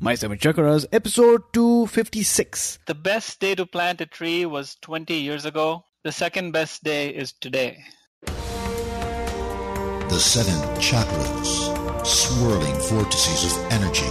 [0.00, 2.78] My Seven Chakras, episode 256.
[2.86, 5.86] The best day to plant a tree was 20 years ago.
[6.04, 7.82] The second best day is today.
[8.22, 14.06] The seven chakras, swirling vortices of energy,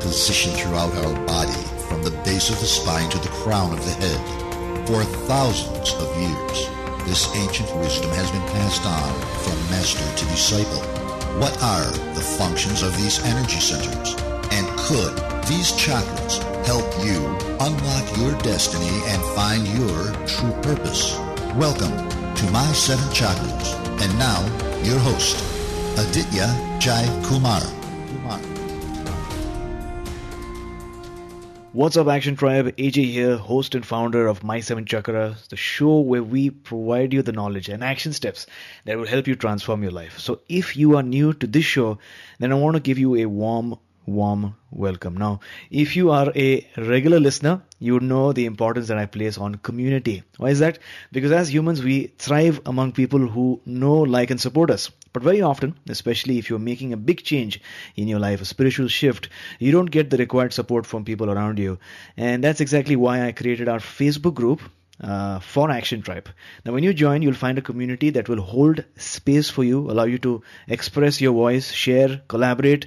[0.00, 3.92] positioned throughout our body from the base of the spine to the crown of the
[3.92, 4.88] head.
[4.88, 6.68] For thousands of years,
[7.06, 9.14] this ancient wisdom has been passed on
[9.44, 10.82] from master to disciple.
[11.38, 14.29] What are the functions of these energy centers?
[14.90, 17.24] Could these chakras help you
[17.60, 21.16] unlock your destiny and find your true purpose?
[21.54, 21.94] Welcome
[22.34, 23.72] to My Seven Chakras.
[24.02, 24.40] And now,
[24.82, 25.36] your host,
[25.96, 26.48] Aditya
[26.80, 27.60] Jai Kumar.
[28.08, 28.38] Kumar.
[31.72, 32.74] What's up, Action Tribe?
[32.76, 37.22] AJ here, host and founder of My Seven Chakras, the show where we provide you
[37.22, 38.44] the knowledge and action steps
[38.86, 40.18] that will help you transform your life.
[40.18, 42.00] So, if you are new to this show,
[42.40, 45.16] then I want to give you a warm warm welcome.
[45.16, 45.40] Now,
[45.70, 50.22] if you are a regular listener, you know the importance that I place on community.
[50.36, 50.78] Why is that?
[51.12, 54.90] Because as humans, we thrive among people who know, like, and support us.
[55.12, 57.60] But very often, especially if you're making a big change
[57.96, 59.28] in your life, a spiritual shift,
[59.58, 61.78] you don't get the required support from people around you.
[62.16, 64.60] And that's exactly why I created our Facebook group,
[65.02, 66.28] uh, for Action Tribe.
[66.64, 70.04] Now, when you join, you'll find a community that will hold space for you, allow
[70.04, 72.86] you to express your voice, share, collaborate,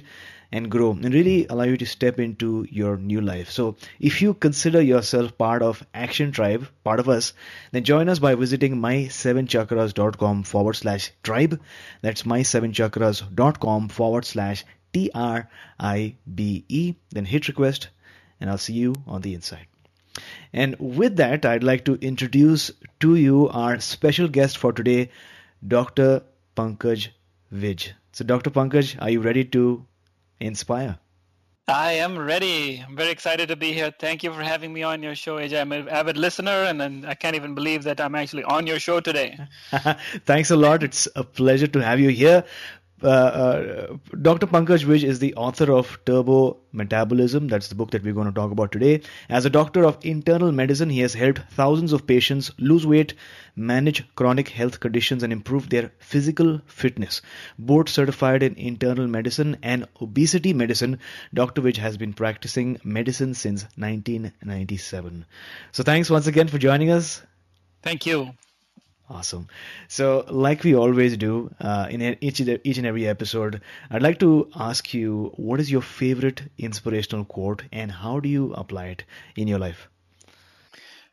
[0.54, 1.52] and grow and really hmm.
[1.52, 3.50] allow you to step into your new life.
[3.50, 7.32] So, if you consider yourself part of Action Tribe, part of us,
[7.72, 11.60] then join us by visiting my7chakras.com forward slash tribe.
[12.02, 15.48] That's my7chakras.com forward slash T R
[15.78, 16.94] I B E.
[17.10, 17.88] Then hit request,
[18.40, 19.66] and I'll see you on the inside.
[20.52, 25.10] And with that, I'd like to introduce to you our special guest for today,
[25.66, 26.22] Dr.
[26.56, 27.08] Pankaj
[27.52, 27.88] Vij.
[28.12, 28.50] So, Dr.
[28.50, 29.84] Pankaj, are you ready to
[30.40, 30.98] inspire?
[31.66, 32.84] I am ready.
[32.86, 33.90] I'm very excited to be here.
[33.98, 35.62] Thank you for having me on your show, AJ.
[35.62, 38.78] I'm an avid listener, and, and I can't even believe that I'm actually on your
[38.78, 39.38] show today.
[40.26, 40.82] Thanks a lot.
[40.82, 42.44] It's a pleasure to have you here.
[43.02, 44.46] Uh, uh, Dr.
[44.46, 47.48] Pankaj Vij is the author of Turbo Metabolism.
[47.48, 49.02] That's the book that we're going to talk about today.
[49.28, 53.14] As a doctor of internal medicine, he has helped thousands of patients lose weight,
[53.56, 57.20] manage chronic health conditions, and improve their physical fitness.
[57.58, 60.98] Board certified in internal medicine and obesity medicine,
[61.34, 61.62] Dr.
[61.62, 65.26] Vij has been practicing medicine since 1997.
[65.72, 67.22] So, thanks once again for joining us.
[67.82, 68.34] Thank you.
[69.08, 69.48] Awesome.
[69.86, 73.60] So, like we always do uh, in each each and every episode,
[73.90, 78.54] I'd like to ask you what is your favorite inspirational quote and how do you
[78.54, 79.04] apply it
[79.36, 79.88] in your life?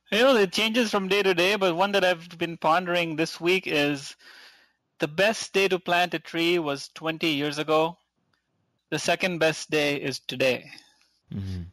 [0.10, 3.42] You know, it changes from day to day, but one that I've been pondering this
[3.42, 4.16] week is
[5.00, 7.98] the best day to plant a tree was 20 years ago.
[8.90, 10.70] The second best day is today.
[11.34, 11.64] Mm-hmm.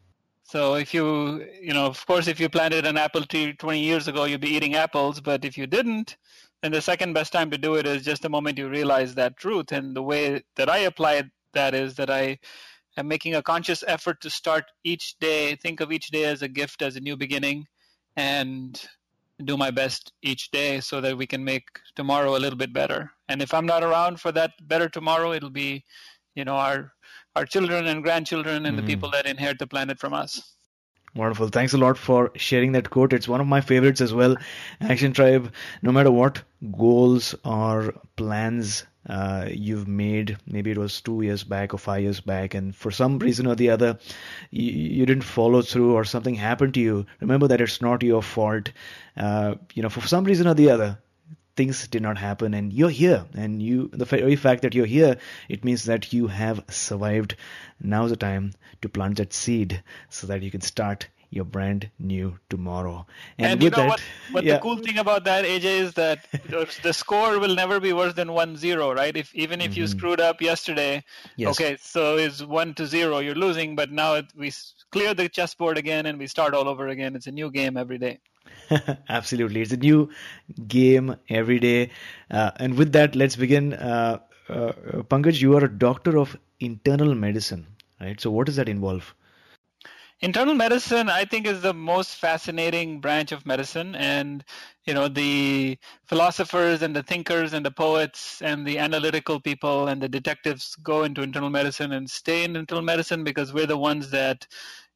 [0.49, 4.09] So if you, you know, of course, if you planted an apple tree 20 years
[4.09, 5.21] ago, you'd be eating apples.
[5.21, 6.17] But if you didn't,
[6.62, 9.37] then the second best time to do it is just the moment you realize that
[9.37, 9.73] truth.
[9.73, 12.39] And the way that I apply that is that I
[12.97, 16.49] am making a conscious effort to start each day, think of each day as a
[16.49, 17.67] gift, as a new beginning,
[18.17, 18.83] and
[19.44, 23.12] do my best each day so that we can make tomorrow a little bit better.
[23.29, 25.85] And if I'm not around for that better tomorrow, it'll be,
[26.35, 26.94] you know, our
[27.38, 28.81] our children and grandchildren and Mhm.
[28.82, 30.38] the people that inherit the planet from us.
[31.14, 31.49] Wonderful.
[31.49, 33.12] Thanks a lot for sharing that quote.
[33.12, 34.37] It's one of my favorites as well.
[34.81, 35.52] Action Tribe,
[35.82, 36.43] no matter what
[36.85, 42.20] goals or plans uh, you've made, maybe it was two years back or five years
[42.20, 43.99] back, and for some reason or the other,
[44.50, 48.23] you, you didn't follow through or something happened to you, remember that it's not your
[48.23, 48.70] fault.
[49.17, 50.99] Uh, you know, for some reason or the other,
[51.58, 55.16] things did not happen and you're here and you the very fact that you're here
[55.49, 57.34] it means that you have survived
[57.81, 58.52] now's the time
[58.82, 63.06] to plant that seed so that you can start your brand new tomorrow
[63.38, 64.00] And, you know that what?
[64.31, 66.26] What yeah the cool thing about that, AJ, is that
[66.82, 69.16] the score will never be worse than one zero, right?
[69.16, 69.88] If even if you Mhm.
[69.96, 71.05] screwed up yesterday,
[71.37, 71.56] Yes.
[71.60, 74.52] okay, so it's one to zero, you're losing, but now it, we
[74.93, 77.16] clear the chessboard again and we start all over again.
[77.16, 78.20] It's a new game every day.
[79.09, 79.62] Absolutely.
[79.62, 80.11] It's a new
[80.67, 81.91] game every day.
[82.31, 83.75] Uh, and with that, let's begin.
[83.75, 84.73] Uh, uh,
[85.11, 87.67] Pankaj, you are a doctor of internal medicine,
[88.00, 88.20] right?
[88.20, 89.15] So, what does that involve?
[90.20, 93.94] Internal medicine, I think, is the most fascinating branch of medicine.
[93.94, 94.44] And,
[94.85, 100.03] you know, the philosophers and the thinkers and the poets and the analytical people and
[100.03, 104.11] the detectives go into internal medicine and stay in internal medicine because we're the ones
[104.11, 104.49] that,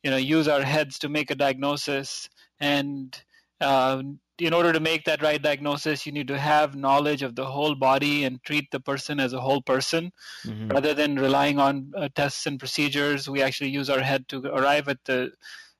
[0.02, 2.28] you know, use our heads to make a diagnosis.
[2.58, 3.16] And
[3.62, 4.02] uh,
[4.38, 7.74] in order to make that right diagnosis, you need to have knowledge of the whole
[7.74, 10.10] body and treat the person as a whole person
[10.44, 10.72] Mhm.
[10.72, 14.88] rather than relying on uh, tests and procedures we actually use our head to arrive
[14.88, 15.30] at the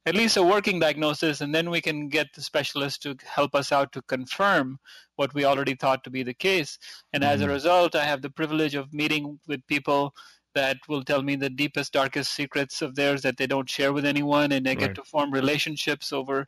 [0.04, 3.70] at least a working diagnosis and then we can get the specialist to help us
[3.72, 4.78] out to confirm
[5.16, 6.78] what we already thought to be the case
[7.12, 7.54] and as a Mhm.
[7.56, 10.14] result i have the privilege of meeting with people
[10.54, 14.04] that will tell me the deepest darkest secrets of theirs that they don't share with
[14.04, 14.80] anyone and they Right.
[14.86, 16.46] get to form relationships over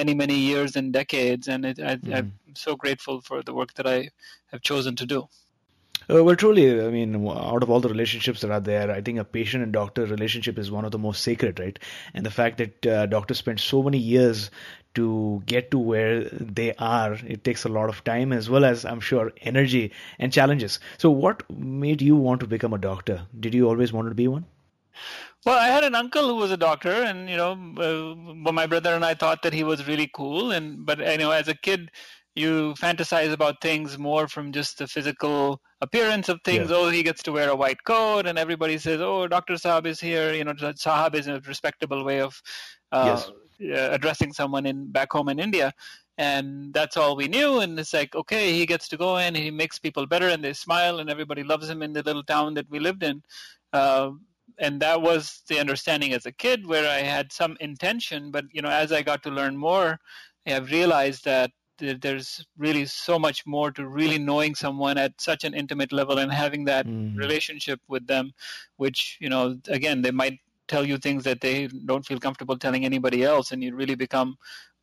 [0.00, 2.12] many many years and decades and it, I, Mhm.
[2.14, 3.98] i'm so grateful for the work that i
[4.52, 5.28] have chosen to do
[6.08, 9.18] Uh, well, truly, I mean, out of all the relationships that are there, I think
[9.18, 11.78] a patient and doctor relationship is one of the most sacred, right?
[12.14, 14.50] And the fact that uh, doctors spend so many years
[14.94, 18.84] to get to where they are, it takes a lot of time as well as,
[18.84, 20.78] I'm sure, energy and challenges.
[20.98, 23.26] So, what made you want to become a doctor?
[23.38, 24.46] Did you always want to be one?
[25.46, 28.94] Well, I had an uncle who was a doctor, and you know, uh, my brother
[28.94, 30.50] and I thought that he was really cool.
[30.50, 31.92] And but you know, as a kid,
[32.34, 36.68] you fantasize about things more from just the physical appearance of things.
[36.68, 36.76] Yeah.
[36.76, 40.00] Oh, he gets to wear a white coat, and everybody says, "Oh, Doctor Saab is
[40.00, 42.42] here." You know, Saab is a respectable way of
[42.90, 43.22] uh,
[43.62, 45.72] uh, addressing someone in back home in India.
[46.18, 47.60] And that's all we knew.
[47.60, 50.54] And it's like, okay, he gets to go in, he makes people better, and they
[50.54, 53.22] smile, and everybody loves him in the little town that we lived in.
[53.72, 54.12] Uh,
[54.58, 58.62] and that was the understanding as a kid where i had some intention but you
[58.62, 59.98] know as i got to learn more
[60.46, 65.44] i have realized that there's really so much more to really knowing someone at such
[65.44, 67.16] an intimate level and having that Mhm.
[67.16, 68.32] relationship with them
[68.76, 70.38] which you know again they might
[70.68, 74.36] tell you things that they don't feel comfortable telling anybody else and you really become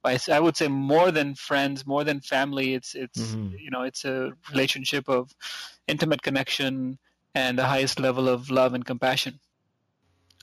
[0.06, 2.74] I would say more than friends, more than family.
[2.74, 3.58] It's it's Mhm.
[3.58, 5.34] you know it's a relationship of
[5.88, 7.00] intimate connection
[7.34, 9.40] and the highest level of love and compassion.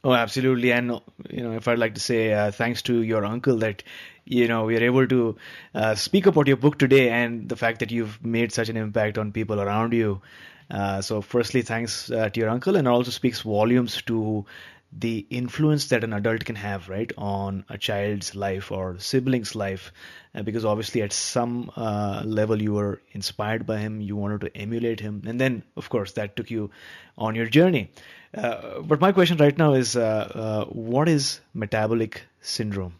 [0.02, 0.72] Oh, absolutely.
[0.72, 3.82] And, you know, if I'd like to say uh, thanks to your uncle that,
[4.24, 5.36] you know, we are able to
[5.74, 9.18] uh, speak about your book today and the fact that you've made such an impact
[9.18, 10.22] on people around you.
[10.70, 14.46] Uh, so, firstly, thanks uh, to your uncle, and also speaks volumes to
[14.92, 19.92] the influence that an adult can have, right, on a child's life or sibling's life.
[20.34, 24.56] Uh, because obviously, at some uh, level, you were inspired by him, you wanted to
[24.56, 26.70] emulate him, and then, of course, that took you
[27.16, 27.90] on your journey.
[28.34, 32.94] Uh, but my question right now is, uh, uh, what is metabolic syndrome?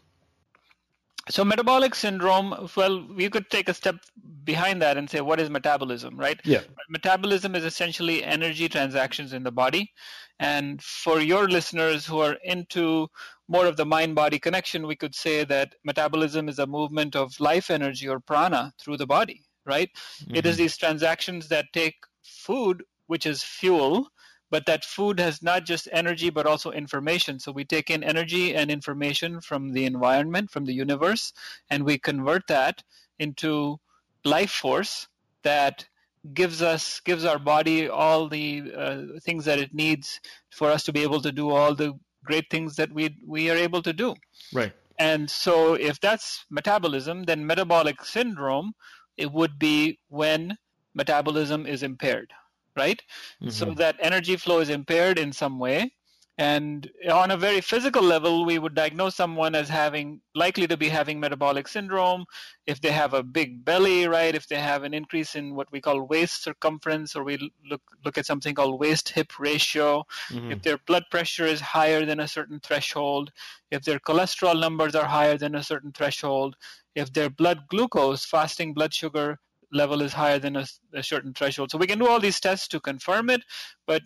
[1.29, 3.97] So metabolic syndrome, well, we could take a step
[4.43, 6.39] behind that and say, what is metabolism, right?
[6.43, 6.61] Yeah.
[6.89, 9.93] Metabolism is essentially energy transactions in the body.
[10.41, 13.07] And for your listeners who are into
[13.47, 17.39] more of the mind body connection, we could say that metabolism is a movement of
[17.39, 19.91] life energy or prana through the body, right?
[20.33, 20.63] It is mm-hmm.
[20.63, 24.07] these transactions that take food, which is fuel,
[24.49, 28.53] but that food has not just energy but also information so we take in energy
[28.53, 31.31] and information from the environment from the universe
[31.69, 32.83] and we convert that
[33.17, 33.79] into
[34.25, 35.07] life force
[35.43, 35.87] that
[36.33, 40.19] gives us gives our body all the uh, things that it needs
[40.51, 43.57] for us to be able to do all the great things that we we are
[43.57, 44.13] able to do
[44.53, 44.73] Right.
[44.99, 48.73] and so if that's metabolism then metabolic syndrome
[49.17, 50.57] it would be when
[50.93, 52.29] metabolism is impaired
[52.77, 53.01] right
[53.47, 53.77] so Mhm.
[53.77, 55.91] that energy flow is impaired in some way
[56.41, 60.89] And on a very physical level, we would diagnose someone as having likely to be
[60.89, 62.25] having metabolic syndrome
[62.65, 64.33] if they have a big belly, right?
[64.33, 67.37] If they have an increase in what we call waist circumference, or we
[67.69, 70.03] look look at something called waist hip ratio.
[70.31, 70.53] Mm-hmm.
[70.53, 73.31] If their blood pressure is higher than a certain threshold,
[73.69, 76.55] if their cholesterol numbers are higher than a certain threshold,
[76.95, 79.37] if their blood glucose, fasting blood sugar
[79.71, 81.69] level is higher than a, a certain threshold.
[81.69, 83.43] So we can do all these tests to confirm it,
[83.85, 84.01] but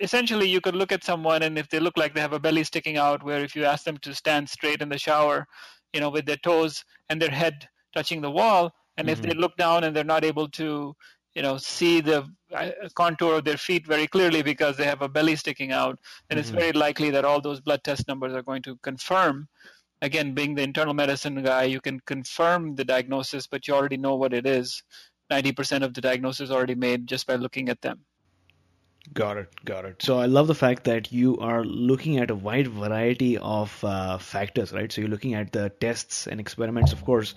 [0.00, 2.64] essentially you could look at someone and if they look like they have a belly
[2.64, 5.46] sticking out where if you ask them to stand straight in the shower
[5.92, 9.12] you know with their toes and their head touching the wall and mm-hmm.
[9.12, 9.40] if they mm-hmm.
[9.40, 10.94] look down and they're not able to
[11.34, 15.08] you know see the uh, contour of their feet very clearly because they have a
[15.08, 16.40] belly sticking out then mm-hmm.
[16.40, 19.48] it's very likely that all those blood test numbers are going to confirm
[20.02, 24.16] again being the internal medicine guy you can confirm the diagnosis but you already know
[24.16, 24.82] what it is
[25.30, 28.00] 90% of the diagnosis already made just by looking at them
[29.14, 30.02] Got it, got it.
[30.02, 34.18] So I love the fact that you are looking at a wide variety of uh,
[34.18, 34.90] factors, right?
[34.90, 37.34] So you're looking at the tests and experiments, of course,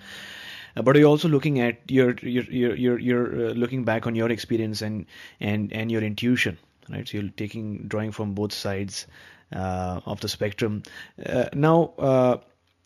[0.75, 4.15] uh, but you're also looking at your your your you're, you're uh, looking back on
[4.15, 5.05] your experience and
[5.39, 6.57] and and your intuition,
[6.89, 7.07] right?
[7.07, 9.05] So you're taking drawing from both sides
[9.53, 10.83] uh, of the spectrum.
[11.23, 11.93] Uh, now.
[11.97, 12.37] Uh,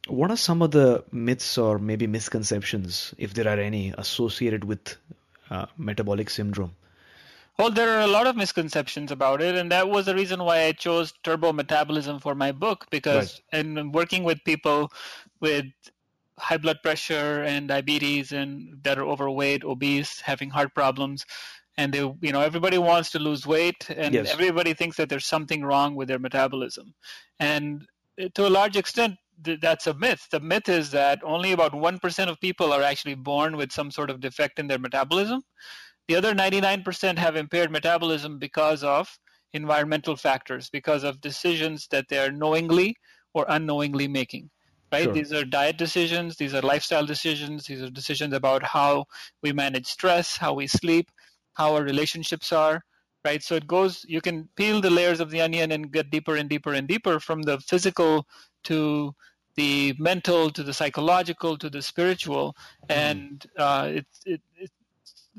[0.09, 4.97] what are some of the myths or maybe misconceptions, if there are any, associated with
[5.77, 6.75] metabolic syndrome?
[7.59, 10.63] Well, there are a lot of misconceptions about it, and that was the reason why
[10.63, 13.59] I chose turbo metabolism for my book because right.
[13.59, 14.91] in working with people
[15.39, 15.65] with
[16.39, 21.25] high blood pressure and diabetes and that are overweight, obese, having heart problems,
[21.77, 24.31] and they, you know, everybody wants to lose weight, and yes.
[24.31, 26.95] everybody thinks that there's something wrong with their metabolism,
[27.39, 27.85] and
[28.17, 29.15] eh, to a large extent,
[29.61, 30.27] that's a myth.
[30.31, 34.09] The myth is that only about 1% of people are actually born with some sort
[34.09, 35.41] of defect in their metabolism.
[36.07, 39.17] The other 99% have impaired metabolism because of
[39.53, 42.95] environmental factors, because of decisions that they are knowingly
[43.33, 44.49] or unknowingly making.
[44.91, 45.05] Right?
[45.05, 45.13] Sure.
[45.13, 49.05] These are diet decisions, these are lifestyle decisions, these are decisions about how
[49.41, 51.09] we manage stress, how we sleep,
[51.53, 52.83] how our relationships are,
[53.25, 53.41] right?
[53.41, 56.49] So it goes, you can peel the layers of the onion and get deeper and
[56.49, 58.27] deeper and deeper from the physical
[58.65, 59.15] to
[59.55, 62.55] the mental to the psychological to the spiritual,
[62.89, 62.99] mm-hmm.
[62.99, 64.71] and uh, it, it, it,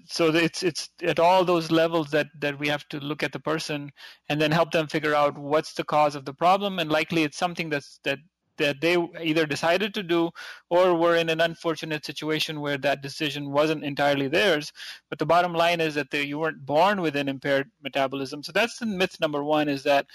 [0.07, 3.41] so it's it's at all those levels that that we have to look at the
[3.41, 3.93] person
[4.29, 6.79] and then help them figure out what's the cause of the problem.
[6.79, 8.19] And likely it's something that's that
[8.57, 10.31] that they either decided to do
[10.71, 14.73] or were in an unfortunate situation where that decision wasn't entirely theirs.
[15.11, 18.43] But the bottom line is that they, you weren't born with an impaired metabolism.
[18.43, 20.07] So that's the myth number one is that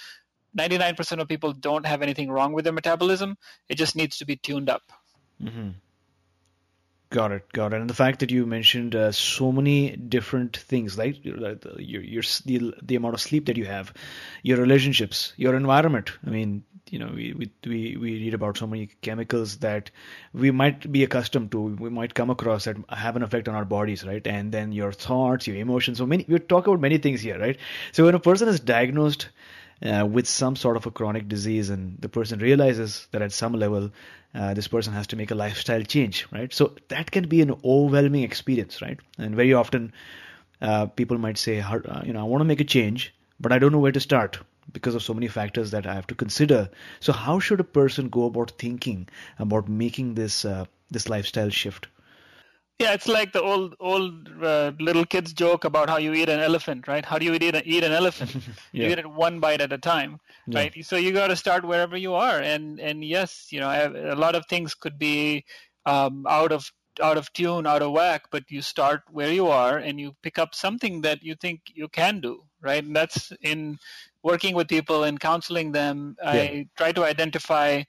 [0.57, 3.38] 99% of people don't have anything wrong with their metabolism.
[3.67, 4.83] It just needs to be tuned up.
[5.41, 5.69] Mm-hmm.
[7.12, 7.82] Got it, got it.
[7.82, 11.18] And the fact that you mentioned uh, so many different things, right?
[11.24, 13.92] Your, your, the, the amount of sleep that you have,
[14.44, 16.12] your relationships, your environment.
[16.24, 19.89] I mean, you know, we, we, we, we read about so many chemicals that
[20.34, 23.66] we might be accustomed to, we might come across that have an effect on our
[23.66, 24.25] bodies, right?
[24.28, 25.98] And then your thoughts, your emotions.
[25.98, 27.58] So many, we talk about many things here, right?
[27.92, 29.30] So when a person is diagnosed
[29.83, 33.53] uh, with some sort of a chronic disease and the person realizes that at some
[33.53, 33.91] level
[34.36, 36.53] uh, this person has to make a lifestyle change right?
[36.53, 39.00] So that can be an overwhelming experience right?
[39.17, 39.93] And very often
[40.62, 43.59] uh, people might say uh, you know i want to make a change but i
[43.59, 44.39] don't know where to start
[44.74, 46.69] because of so many factors that i have to consider.
[47.00, 49.07] So how should a person go about thinking
[49.39, 51.88] about making this uh, this lifestyle shift
[52.79, 56.39] yeah, it's like the old old uh, little kids joke about how you eat an
[56.39, 57.05] elephant, right?
[57.05, 58.36] How do you eat, a, eat an elephant?
[58.71, 58.86] yeah.
[58.86, 60.59] You eat it one bite at a time, yeah.
[60.59, 60.86] right?
[60.86, 64.36] So you got to start wherever you are, and and yes, you know, a lot
[64.36, 65.45] of things could be
[65.86, 66.71] um, out of
[67.01, 70.38] out of tune, out of whack, but you start where you are and you pick
[70.38, 72.83] up something that you think you can do, right?
[72.83, 73.77] And that's in
[74.24, 76.17] working with people and counseling them.
[76.21, 76.31] Yeah.
[76.31, 77.83] I try to identify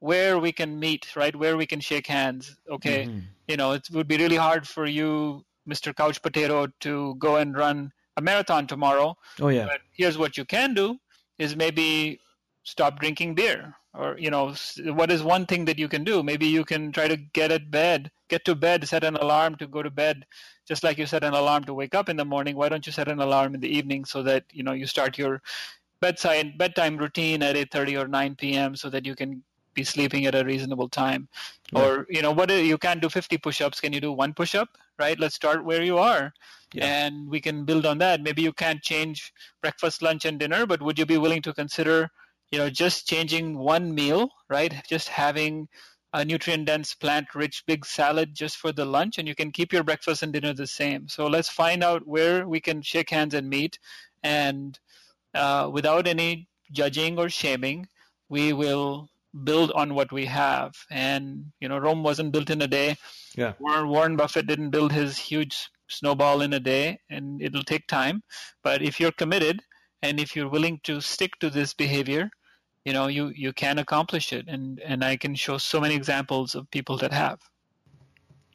[0.00, 1.34] where we can meet, right?
[1.36, 2.56] Where we can shake hands.
[2.68, 3.20] Okay, mm-hmm.
[3.46, 5.94] you know, it would be really hard for you, Mr.
[5.94, 9.16] Couch Potato, to go and run a marathon tomorrow.
[9.40, 9.66] Oh yeah.
[9.66, 10.98] But here's what you can do:
[11.38, 12.20] is maybe
[12.64, 14.54] stop drinking beer, or you know,
[14.86, 16.22] what is one thing that you can do?
[16.22, 19.66] Maybe you can try to get at bed, get to bed, set an alarm to
[19.66, 20.24] go to bed,
[20.66, 22.56] just like you set an alarm to wake up in the morning.
[22.56, 25.18] Why don't you set an alarm in the evening so that you know you start
[25.18, 25.42] your
[26.00, 28.76] bedside bedtime routine at 8:30 or 9 p.m.
[28.76, 31.28] so that you can be sleeping at a reasonable time
[31.72, 31.80] yeah.
[31.80, 35.18] or you know what you can't do 50 push-ups can you do one push-up right
[35.18, 36.32] let's start where you are
[36.72, 36.84] yeah.
[36.84, 40.82] and we can build on that maybe you can't change breakfast lunch and dinner but
[40.82, 42.08] would you be willing to consider
[42.50, 45.68] you know just changing one meal right just having
[46.12, 49.72] a nutrient dense plant rich big salad just for the lunch and you can keep
[49.72, 53.34] your breakfast and dinner the same so let's find out where we can shake hands
[53.34, 53.78] and meet
[54.22, 54.78] and
[55.34, 57.86] uh, without any judging or shaming.
[58.28, 59.08] We will
[59.44, 60.74] build on what we have.
[60.90, 62.96] And you know, Rome wasn't built in a day.
[63.36, 63.52] Yeah.
[63.58, 68.22] Warren, Warren Buffett didn't build his huge snowball in a day, and it'll take time.
[68.62, 69.60] But if you're committed
[70.02, 72.30] and if you're willing to stick to this behavior,
[72.84, 74.46] you know, you you can accomplish it.
[74.48, 77.40] And and I can show so many examples of people that have.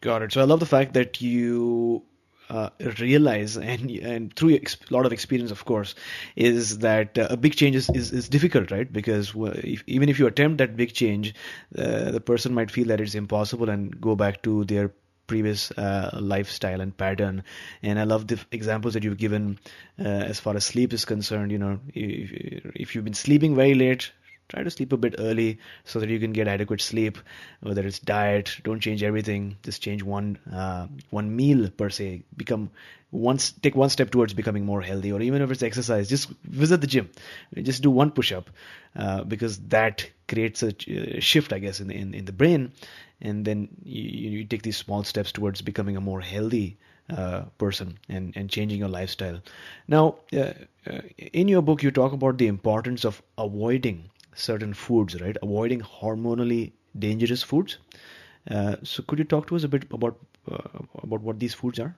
[0.02, 0.34] Got it.
[0.34, 2.04] So I love the fact that you
[2.50, 5.96] uh, realize and and through a lot of experience of course
[6.36, 8.92] is that uh, a big change is, is, is difficult right?
[8.92, 11.34] Because if, even if you attempt that big change
[11.78, 14.92] uh, the person might feel that it's impossible and go back to their
[15.28, 17.44] previous uh, lifestyle and pattern.
[17.82, 19.58] And i love the examples that you've given
[20.00, 21.52] uh, as far as sleep is concerned.
[21.52, 22.32] You know if,
[22.76, 24.12] if you've been sleeping very late
[24.50, 27.18] try to sleep a bit early so that you can get adequate sleep
[27.62, 32.24] whether it's diet don't change everything just change one uh, one meal per se.
[32.38, 32.70] Become
[33.12, 36.82] once take one step towards becoming more healthy or even if it's exercise just visit
[36.82, 37.10] the gym.
[37.56, 38.50] Just do one push up
[38.96, 40.74] uh, because that creates a
[41.22, 42.72] shift i guess in, in in the brain.
[43.22, 46.78] And then you, you take these small steps towards becoming a more healthy
[47.10, 49.40] uh, person and, and changing your lifestyle.
[49.88, 50.54] Now, uh,
[50.86, 55.38] uh, in your book, you talk about the importance of avoiding certain foods, right?
[55.42, 57.78] Avoiding hormonally dangerous foods.
[58.50, 60.18] Uh, so, could you talk to us a bit about
[60.52, 60.58] uh,
[61.02, 61.96] about what these foods are?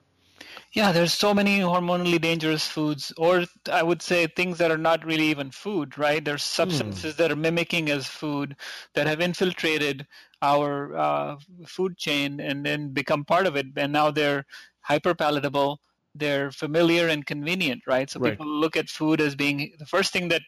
[0.72, 5.06] Yeah, there's so many hormonally dangerous foods, or I would say things that are not
[5.06, 6.24] really even food, right?
[6.24, 7.18] There's substances mm.
[7.18, 8.56] that are mimicking as food
[8.94, 10.08] that have infiltrated
[10.42, 14.46] our uh, food chain and then become part of it, and now they're
[14.82, 15.80] hyper palatable.
[16.16, 18.10] They're familiar and convenient, right?
[18.10, 18.32] So right.
[18.32, 20.42] people look at food as being the first thing that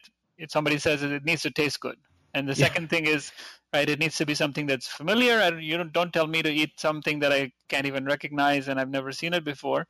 [0.48, 1.96] somebody says it needs to taste good.
[2.34, 2.66] And the yeah.
[2.66, 3.32] second thing is,
[3.72, 5.38] right, it needs to be something that's familiar.
[5.38, 8.78] And you don't, don't tell me to eat something that I can't even recognize and
[8.78, 9.86] I've never seen it before.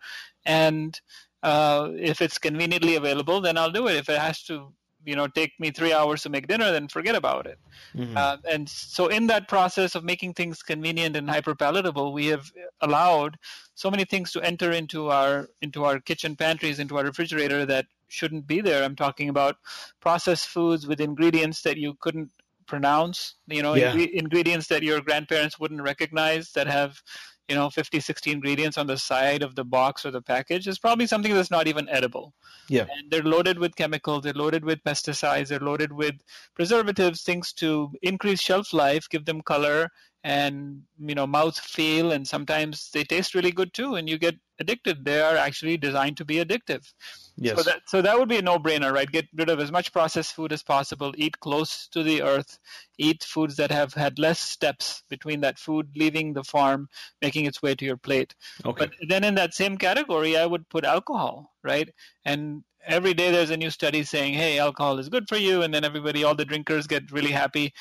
[0.47, 0.99] And
[1.42, 3.97] uh, if it's conveniently available, then I'll do it.
[3.97, 4.73] If it has to,
[5.04, 7.59] you know, take me three hours to make dinner, then forget about it.
[7.95, 8.16] Mm-hmm.
[8.16, 12.52] Uh, and so, in that process of making things convenient and hyper palatable, we have
[12.83, 13.38] allowed
[13.75, 17.87] so many things to enter into our into our kitchen pantries, into our refrigerator that
[18.11, 18.83] shouldn't be there.
[18.85, 19.57] I'm talking about
[20.00, 22.31] processed foods with ingredients that you couldn't
[22.67, 23.93] pronounce, you know, yeah.
[23.93, 27.02] ing- ingredients that your grandparents wouldn't recognize that have,
[27.49, 30.78] you know, 50, 60 ingredients on the side of the box or the package is
[30.78, 32.32] probably something that's not even edible.
[32.69, 32.87] Yeah.
[32.97, 36.15] And they're loaded with chemicals, they're loaded with pesticides, they're loaded with
[36.54, 39.89] preservatives, things to increase shelf life, give them color
[40.23, 44.37] and, you know, mouth feel, and sometimes they taste really good too, and you get
[44.59, 45.04] addicted.
[45.04, 46.93] They are actually designed to be addictive.
[47.37, 47.56] Yes.
[47.56, 49.11] So that so that would be a no-brainer, right?
[49.11, 51.15] Get rid of as much processed food as possible.
[51.17, 52.59] Eat close to the earth.
[52.99, 56.91] Eat foods that have had less steps between that food leaving the farm,
[57.23, 58.35] making its way to your plate.
[58.67, 58.87] Okay.
[58.87, 61.89] But then in that same category, I would put alcohol, right?
[62.26, 65.73] And every day there's a new study saying, hey, alcohol is good for you, and
[65.73, 67.73] then everybody, all the drinkers get really happy.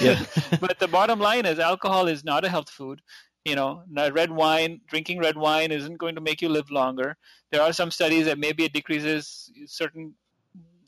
[0.00, 0.24] Yeah.
[0.60, 3.00] but the bottom line is, alcohol is not a health food
[3.48, 7.16] you know red wine drinking red wine isn't going to make you live longer
[7.50, 10.14] there are some studies that maybe it decreases certain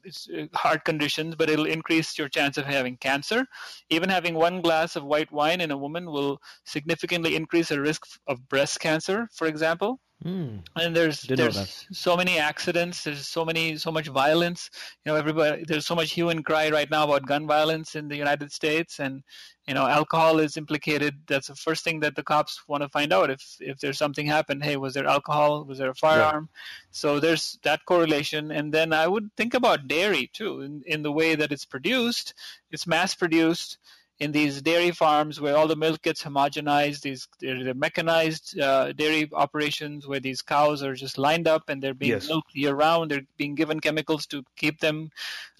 [0.06, 3.46] uh, heart conditions but it'll increase your chance of having cancer
[3.88, 8.02] even having one glass of white wine in a woman will significantly increase her risk
[8.26, 10.62] of breast cancer for example Mm.
[10.76, 13.04] And there's there's so many accidents.
[13.04, 14.68] There's so many so much violence.
[15.04, 15.64] You know, everybody.
[15.66, 19.00] There's so much hue and cry right now about gun violence in the United States,
[19.00, 19.22] and
[19.66, 21.14] you know, alcohol is implicated.
[21.26, 23.30] That's the first thing that the cops want to find out.
[23.30, 25.64] If if there's something happened, hey, was there alcohol?
[25.64, 26.50] Was there a firearm?
[26.90, 28.50] So there's that correlation.
[28.50, 32.34] And then I would think about dairy too, in, in the way that it's produced.
[32.70, 33.78] It's mass produced
[34.20, 39.28] in these dairy farms where all the milk gets homogenized, these they're, mechanized uh, dairy
[39.32, 42.28] operations where these cows are just lined up and they're being yes.
[42.28, 43.10] milked year round.
[43.10, 45.10] They're being given chemicals to keep them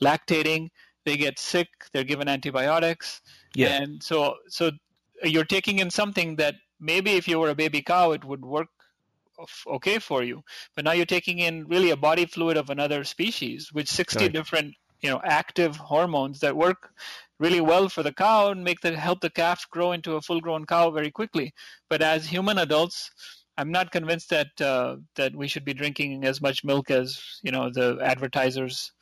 [0.00, 0.68] lactating.
[1.06, 1.68] They get sick.
[1.92, 3.22] They're given antibiotics.
[3.54, 3.80] Yeah.
[3.80, 4.72] And so, so
[5.24, 8.68] you're taking in something that maybe if you were a baby cow, it would work
[9.66, 10.44] okay for you.
[10.74, 14.32] But now you're taking in really a body fluid of another species with 60 Right.
[14.32, 16.92] different, you know, active hormones that work
[17.40, 20.66] really well for the cow and make the help the calf grow into a full-grown
[20.66, 21.52] cow very quickly.
[21.88, 23.10] But as human adults,
[23.56, 27.50] I'm not convinced that uh, that we should be drinking as much milk as you
[27.50, 28.92] know the advertisers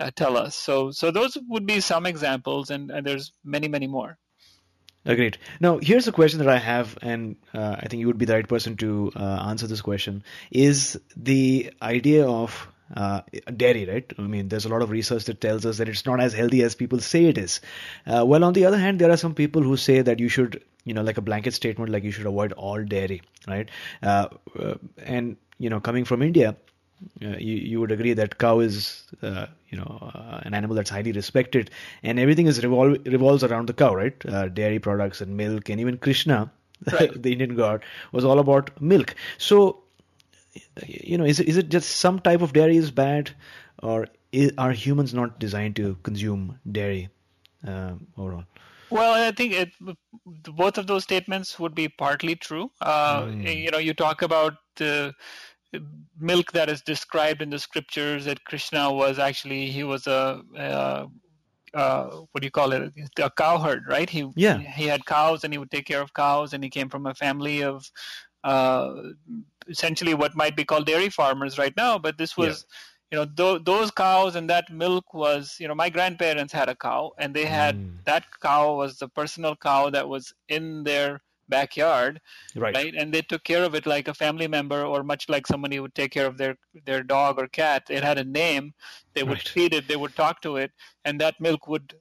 [0.00, 0.54] uh, tell us.
[0.54, 4.18] So so those would be some examples, and, and there's many many more.
[5.06, 5.36] Agreed.
[5.60, 8.32] Now, here's a question that I have, and uh, I think you would be the
[8.32, 13.22] right person to uh, answer this question: Is the idea of uh,
[13.56, 14.12] dairy, right?
[14.18, 16.62] I mean, there's a lot of research that tells us that it's not as healthy
[16.62, 17.60] as people say it is.
[18.06, 20.62] Uh, well, on the other hand, there are some people who say that you should,
[20.84, 23.70] you know, like a blanket statement, like you should avoid all dairy, right?
[24.02, 26.56] Uh, uh, and you know, coming from India,
[27.22, 30.90] uh, you, you would agree that cow is uh, you know uh, an animal that's
[30.90, 31.70] highly respected
[32.02, 35.80] and everything is revol- revolves around the cow right uh, dairy products and milk and
[35.80, 36.50] even krishna
[36.92, 37.22] right.
[37.22, 39.83] the indian god was all about milk so
[40.86, 43.30] you know is it, is it just some type of dairy is bad
[43.82, 47.08] or is, are humans not designed to consume dairy
[47.66, 48.44] uh, overall
[48.90, 49.70] well, I think it,
[50.54, 52.70] both of those statements would be partly true.
[52.80, 53.64] Uh, mm.
[53.64, 55.12] You know, you talk about the
[56.18, 61.08] milk that is described in the scriptures that Krishna was actually he was a, a
[61.74, 62.92] uh, what do you call it?
[63.18, 64.08] A cowherd, right?
[64.08, 64.58] He yeah.
[64.58, 67.14] he had cows and he would take care of cows, and he came from a
[67.14, 67.90] family of
[69.68, 71.98] essentially what might be called dairy farmers right now.
[71.98, 72.66] But this was,
[73.10, 73.18] yeah.
[73.18, 76.76] you know, th- those cows and that milk was, you know, my grandparents had a
[76.76, 77.96] cow, and they had mm.
[78.04, 82.20] that cow was the personal cow that was in their backyard
[82.56, 82.74] right.
[82.74, 85.78] right and they took care of it like a family member or much like somebody
[85.78, 88.72] would take care of their their dog or cat it had a name
[89.12, 89.48] they would right.
[89.48, 90.72] feed it they would talk to it
[91.04, 91.94] and that milk would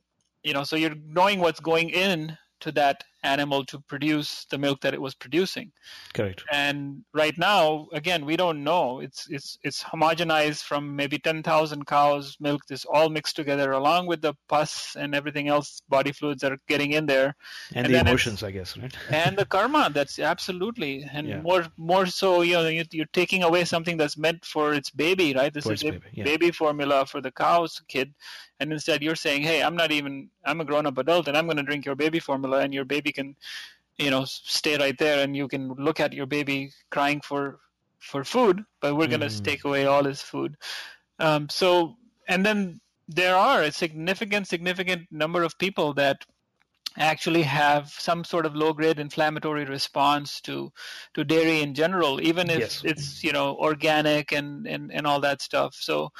[0.44, 4.82] you know so you're knowing what's going in to that animal to produce the milk
[4.82, 5.72] that it was producing.
[6.14, 6.44] Correct.
[6.52, 9.00] And right now, again, we don't know.
[9.00, 12.62] It's it's it's homogenized from maybe ten thousand cows' milk.
[12.68, 16.60] This all mixed together, along with the pus and everything else, body fluids that are
[16.68, 17.36] getting in there,
[17.74, 18.96] and, and the emotions, I guess, right?
[19.10, 19.90] and the karma.
[19.94, 21.42] That's absolutely, and yeah.
[21.42, 25.54] more more so, you know, you're taking away something that's meant for its baby, right?
[25.54, 26.24] This for is baby, yeah.
[26.24, 28.14] baby formula for the cow's kid,
[28.60, 31.46] and instead you're saying hey i'm not even i'm a grown up adult and i'm
[31.46, 33.36] going to drink your baby formula and your baby can
[33.98, 37.60] you know stay right there and you can look at your baby crying for
[38.00, 39.44] for food but we're going to mm.
[39.44, 40.56] take away all his food
[41.20, 41.96] um, so
[42.28, 46.26] and then there are a significant significant number of people that
[46.98, 50.72] actually have some sort of low grade inflammatory response to
[51.14, 52.82] to dairy in general even if yes.
[52.84, 56.12] it's you know organic and, and and all that stuff so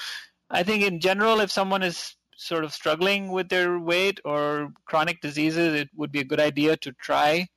[0.50, 5.22] i think in general if someone is sort of struggling with their weight or chronic
[5.22, 7.48] diseases, it would be a good idea to try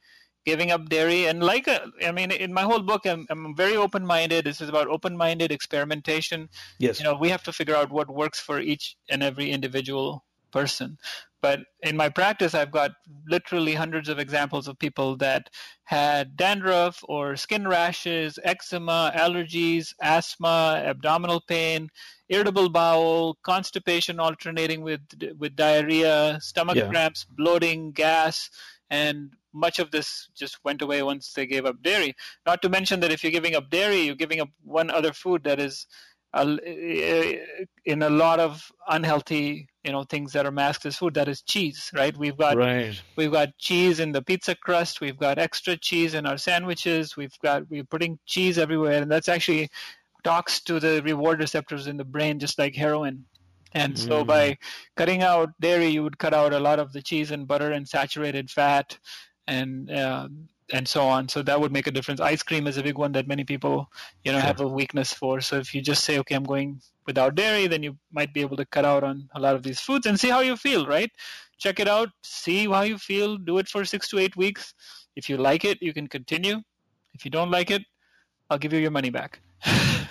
[0.44, 1.26] giving up dairy.
[1.26, 4.44] And like, a, uh, I mean, in my whole book, I'm, I'm very open-minded.
[4.44, 6.48] This is about open-minded experimentation.
[6.78, 7.00] Yes.
[7.00, 10.98] You know, we have to figure out what works for each and every individual person.
[11.42, 12.92] But in my practice, I've got
[13.28, 15.50] literally hundreds of examples of people that
[15.84, 21.88] had dandruff or skin rashes, eczema, allergies, asthma, abdominal pain,
[22.28, 25.00] irritable bowel, constipation alternating with
[25.38, 26.88] with diarrhea, stomach yeah.
[26.88, 28.50] cramps, bloating, gas,
[28.90, 32.14] and much of this just went away once they gave up dairy.
[32.44, 35.44] Not to mention that if you're giving up dairy, you're giving up one other food
[35.44, 35.86] that is
[36.36, 36.56] uh,
[37.84, 41.40] in a lot of unhealthy you know things that are masked as food that is
[41.40, 43.00] cheese right we've got right.
[43.16, 47.38] we've got cheese in the pizza crust we've got extra cheese in our sandwiches we've
[47.42, 49.68] got we're putting cheese everywhere and that's actually
[50.26, 53.24] talks to the reward receptors in the brain just like heroin
[53.72, 54.26] and so mm.
[54.26, 54.44] by
[54.96, 57.88] cutting out dairy you would cut out a lot of the cheese and butter and
[57.96, 58.98] saturated fat
[59.46, 60.28] and uh,
[60.72, 61.28] and so on.
[61.28, 62.20] So that would make a difference.
[62.20, 63.90] Ice cream is a big one that many people,
[64.24, 64.46] you know, sure.
[64.46, 65.40] have a weakness for.
[65.40, 68.56] So if you just say, okay, I'm going without dairy, then you might be able
[68.56, 71.10] to cut out on a lot of these foods and see how you feel, right?
[71.58, 74.74] Check it out, see how you feel, do it for six to eight weeks.
[75.14, 76.60] If you like it, you can continue.
[77.14, 77.82] If you don't like it,
[78.50, 79.40] I'll give you your money back.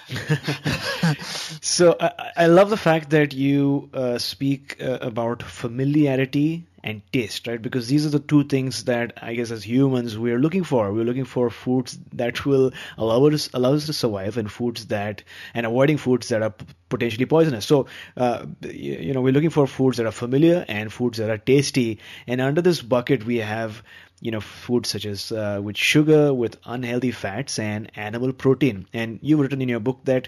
[1.61, 7.47] so I, I, love the fact that you uh, speak uh, about familiarity and taste,
[7.47, 7.59] right?
[7.59, 10.93] Because these are the two things that I guess as humans we are looking for.
[10.93, 15.23] We're looking for foods that will allow us allow us to survive, and foods that
[15.55, 16.53] and avoiding foods that are
[16.89, 17.65] potentially poisonous.
[17.65, 21.39] So uh, you know we're looking for foods that are familiar and foods that are
[21.39, 21.99] tasty.
[22.27, 23.81] And under this bucket we have
[24.21, 29.19] you know foods such as uh, with sugar with unhealthy fats and animal protein and
[29.21, 30.27] you've written in your book that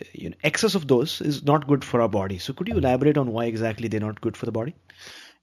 [0.00, 2.76] uh, you know excess of those is not good for our body so could you
[2.76, 4.74] elaborate on why exactly they're not good for the body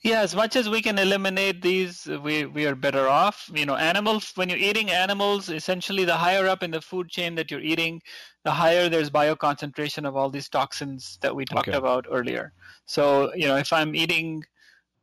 [0.03, 3.51] yeah, as much as we can eliminate these, we, we are better off.
[3.53, 7.35] You know, animals, when you're eating animals, essentially the higher up in the food chain
[7.35, 8.01] that you're eating,
[8.43, 11.77] the higher there's bioconcentration of all these toxins that we talked okay.
[11.77, 12.51] about earlier.
[12.85, 14.43] So, you know, if I'm eating,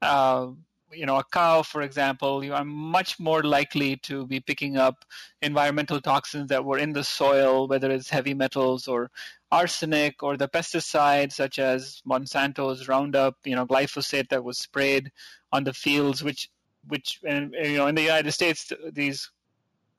[0.03, 0.49] uh,
[0.93, 5.05] you know, a cow, for example, you are much more likely to be picking up
[5.43, 9.11] environmental toxins that were in the soil, whether it's heavy metals or
[9.51, 15.11] arsenic or the pesticides such as Monsanto's Roundup, you know, glyphosate that was sprayed
[15.53, 16.51] on the fields, which,
[16.87, 19.31] which, and, you know, in the United States, these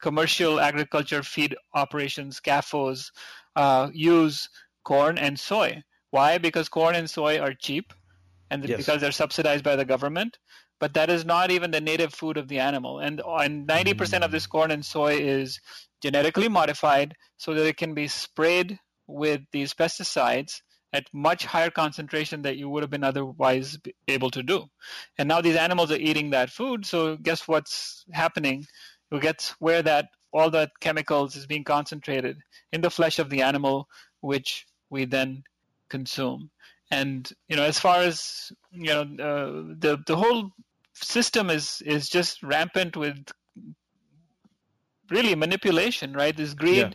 [0.02, 3.12] commercial agriculture feed operations, CAFOs,
[3.56, 4.50] uh, use
[4.84, 5.84] corn and soy.
[6.12, 6.38] Why?
[6.38, 7.94] Because corn and soy are cheap,
[8.50, 8.78] and yes.
[8.78, 10.40] because they're subsidized by the government.
[10.80, 14.22] But that is not even the native food of the animal, and and 90% mm.
[14.22, 15.60] of this corn and soy is
[16.02, 20.62] genetically modified so that it can be sprayed with these pesticides
[20.94, 24.66] at much higher concentration that you would have been otherwise able to do.
[25.18, 28.66] And now these animals are eating that food, so guess what's happening?
[29.12, 32.38] You get where that all that chemicals is being concentrated
[32.72, 33.88] in the flesh of the animal,
[34.22, 35.44] which we then
[35.90, 36.50] consume.
[36.92, 40.52] And you know, as far as you know, uh, the the whole
[41.04, 43.18] system is is just rampant with
[45.10, 46.36] really manipulation, right?
[46.36, 46.78] This greed.
[46.78, 46.94] Yeah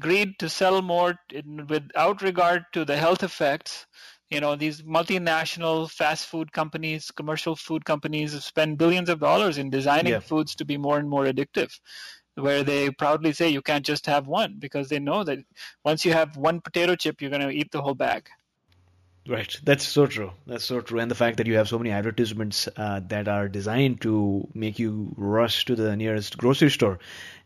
[0.00, 3.86] greed to sell more in, without regard to the health effects.
[4.30, 9.70] You know, these multinational fast food companies, commercial food companies spend billions of dollars in
[9.70, 10.20] designing yeah.
[10.20, 11.78] foods to be more and more addictive
[12.36, 15.38] where they proudly say you can't just have one because they know that
[15.84, 18.28] once you have one potato chip, you're going to eat the whole bag.
[19.26, 20.32] Right, that's so true.
[20.46, 23.48] That's so true, and the fact that you have so many advertisements uh, that are
[23.48, 26.98] designed to make you rush to the nearest grocery store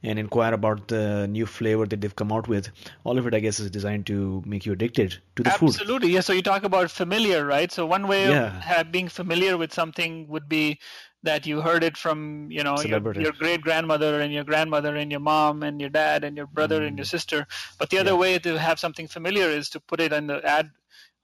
[0.03, 2.69] and inquire about the new flavor that they've come out with.
[3.05, 5.73] All of it, I guess, is designed to make you addicted to the Absolutely.
[5.73, 5.81] food.
[5.83, 6.21] Absolutely, yeah.
[6.21, 7.71] So you talk about familiar, right?
[7.71, 8.81] So one way yeah.
[8.81, 10.81] of being familiar with something would be
[11.23, 15.11] that you heard it from you know your, your, great grandmother and your grandmother and
[15.11, 16.87] your mom and your dad and your brother mm.
[16.87, 17.11] and your mm.
[17.11, 17.45] sister
[17.77, 18.17] but the other yeah.
[18.17, 20.71] way to have something familiar is to put it in the ad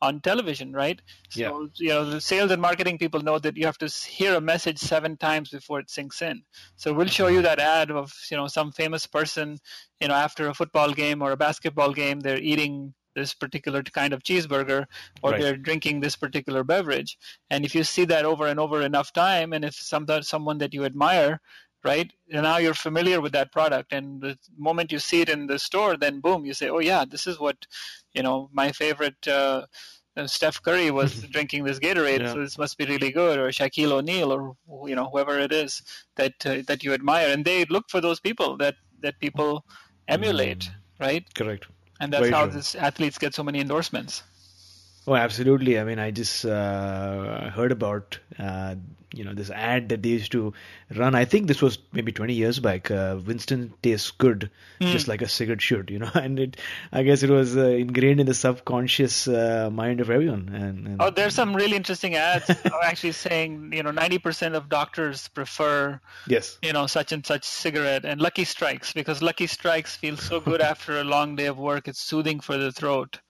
[0.03, 1.01] on television, right?
[1.31, 1.67] So, yeah.
[1.77, 4.79] you know, the sales and marketing people know that you have to hear a message
[4.79, 6.43] seven times before it sinks in.
[6.77, 7.45] So we'll show you mm-hmm.
[7.45, 9.59] that ad of, you know, some famous person,
[10.01, 14.13] you know, after a football game or a basketball game, they're eating this particular kind
[14.13, 14.87] of cheeseburger
[15.23, 15.41] or right.
[15.41, 17.17] they're drinking this particular beverage.
[17.49, 20.75] And if you see that over and over enough time, and if some, someone that
[20.75, 21.41] you admire
[21.85, 22.11] right?
[22.33, 25.59] And now you're familiar with that product, and the moment you see it in the
[25.59, 27.67] store, then boom, you say, "Oh yeah, this is what,
[28.13, 29.67] you know, my favorite uh,
[30.17, 32.33] uh, Steph Curry was drinking this Gatorade, yeah.
[32.33, 34.57] so this must be really good, or Shaquille O'Neal, or
[34.89, 35.83] you know whoever it is
[36.17, 39.65] that uh, that you admire, and they look for those people that that people
[40.09, 40.71] emulate, mm.
[41.01, 41.25] right?
[41.35, 41.67] Correct.
[42.01, 42.55] And that's Very how true.
[42.55, 44.23] these athletes get so many endorsements.
[45.07, 45.79] Oh, absolutely.
[45.79, 48.77] I mean, I just uh, heard about uh,
[49.13, 50.53] you know this ad that they used to
[50.95, 51.15] run.
[51.15, 52.91] I think this was maybe 20 years back.
[52.91, 54.87] Uh, Winston tastes good, mm.
[54.91, 56.11] just like a cigarette should, you know.
[56.15, 56.57] And it,
[56.91, 60.49] I guess, it was uh, ingrained in the subconscious uh, mind of everyone.
[60.49, 62.51] And, and, oh, there's some really interesting ads
[62.83, 68.05] actually saying you know 90% of doctors prefer yes you know such and such cigarette
[68.05, 71.89] and Lucky Strikes because Lucky Strikes feels so good after a long day of work.
[71.89, 73.21] It's soothing for the throat.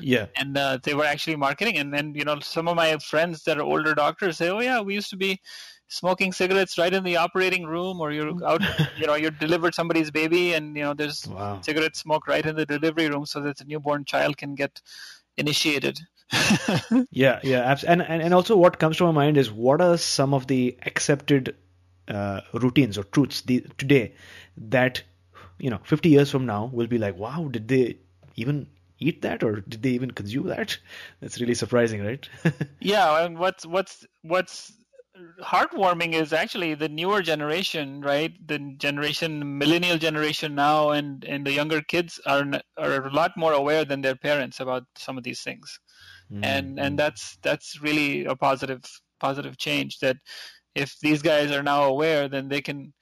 [0.00, 0.26] Yeah.
[0.36, 3.58] And uh, they were actually marketing, and then you know some of my friends that
[3.58, 5.40] are older doctors say, "Oh yeah, we used to be
[5.88, 8.62] smoking cigarettes right in the operating room, or you're out,
[8.98, 11.60] you know, you're delivered somebody's baby, and you know there's wow.
[11.62, 14.80] cigarette smoke right in the delivery room, so that the newborn child can get
[15.36, 16.00] initiated."
[17.10, 20.32] yeah, yeah, and, and and also what comes to my mind is what are some
[20.32, 21.56] of the accepted
[22.08, 24.14] uh, routines or truths the, today
[24.56, 25.02] that
[25.58, 27.98] you know 50 years from now will be like, wow, did they
[28.36, 28.66] even
[29.00, 30.78] eat that or did they even consume that?
[31.20, 32.28] That's really surprising, right?
[32.80, 34.72] yeah, and what's what's what's
[35.42, 38.32] heartwarming is actually the newer generation, right?
[38.46, 42.44] The generation, millennial generation now, and and the younger kids are
[42.76, 45.80] are a lot more aware than their parents about some of these things,
[46.32, 46.44] mm-hmm.
[46.44, 48.82] and and that's that's really a positive
[49.18, 49.98] positive change.
[49.98, 50.16] That
[50.74, 52.92] if these guys are now aware, then they can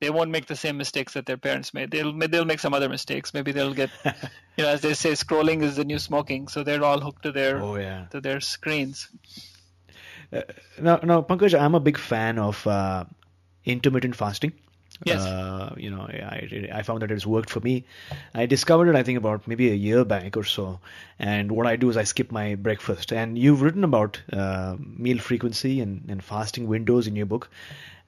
[0.00, 1.90] they won't make the same mistakes that their parents made.
[1.90, 3.34] They'll they'll make some other mistakes.
[3.34, 3.90] Maybe they'll get,
[4.56, 6.48] you know, as they say, scrolling is the new smoking.
[6.48, 8.06] So they're all hooked to their oh, yeah.
[8.10, 9.08] to their screens.
[10.32, 10.42] Uh,
[10.80, 13.04] now, now, Pankaj, I'm a big fan of uh,
[13.64, 14.52] intermittent fasting.
[15.04, 15.20] Yes.
[15.20, 17.84] Uh, you know, I, I found that it's worked for me.
[18.34, 20.80] I discovered it, I think, about maybe a year back or so.
[21.18, 23.12] And what I do is I skip my breakfast.
[23.12, 27.48] And you've written about uh, meal frequency and, and fasting windows in your book.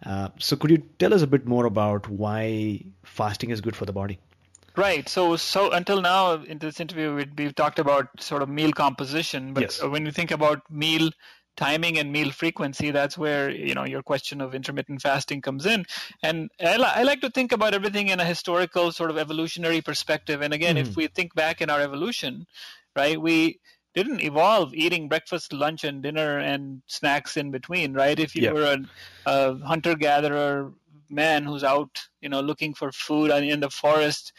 [0.04, 3.84] Uh, so could you tell us a bit more about why fasting is good for
[3.84, 4.18] the body?
[4.76, 5.08] Right.
[5.08, 9.52] So, so until now in this interview, we, we've talked about sort of meal composition,
[9.52, 9.82] but yes.
[9.82, 11.10] when you think about meal
[11.60, 15.84] timing and meal frequency, that's where you know your question of intermittent fasting comes in.
[16.22, 19.82] And I, li- I like to think about everything in a historical sort of evolutionary
[19.82, 20.40] perspective.
[20.40, 20.80] And again, mm.
[20.80, 21.00] if hmm.
[21.00, 22.46] we think back in our evolution,
[22.96, 23.60] right, we
[23.94, 28.18] didn't evolve eating breakfast, lunch, and dinner and snacks in between, right?
[28.18, 28.52] If you yeah.
[28.52, 28.78] were a,
[29.26, 30.72] a hunter gatherer
[31.10, 34.32] man who's out, you know, looking for food in the forest,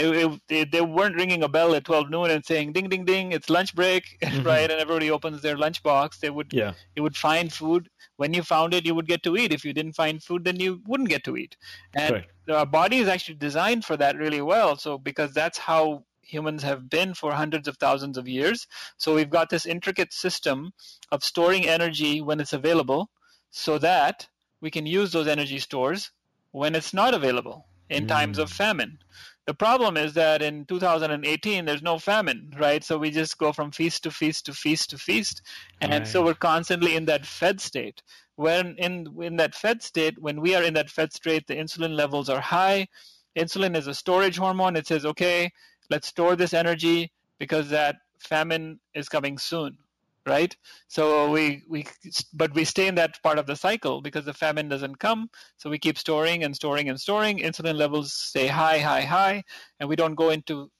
[0.00, 3.32] they, they they weren't ringing a bell at 12 noon and saying ding ding ding
[3.32, 4.46] it's lunch break mm-hmm.
[4.46, 6.72] right and everybody opens their lunch box they would yeah.
[6.94, 9.72] you would find food when you found it you would get to eat if you
[9.72, 11.56] didn't find food then you wouldn't get to eat
[11.94, 12.26] and right.
[12.50, 16.90] our body is actually designed for that really well so because that's how humans have
[16.90, 18.66] been for hundreds of thousands of years.
[18.96, 20.72] So we've got this intricate system
[21.12, 23.08] of storing energy when it's available
[23.50, 24.26] so that
[24.60, 26.10] we can use those energy stores
[26.50, 28.08] when it's not available in mm.
[28.08, 28.98] times of famine.
[29.46, 32.82] The problem is that in 2018 there's no famine, right?
[32.82, 35.42] So we just go from feast to feast to feast to feast,
[35.80, 36.06] and right.
[36.06, 38.02] so we're constantly in that fed state.
[38.34, 41.96] When in in that fed state, when we are in that fed state, the insulin
[41.96, 42.88] levels are high.
[43.36, 44.76] Insulin is a storage hormone.
[44.76, 45.52] It says, okay,
[45.90, 49.78] let's store this energy because that famine is coming soon
[50.26, 50.54] right?
[50.88, 51.86] So we we
[52.34, 55.30] but we stay in that part of the cycle because the famine doesn't come.
[55.56, 57.38] So we keep storing and storing and storing.
[57.38, 59.44] Insulin levels stay high high high
[59.80, 60.70] and we don't go into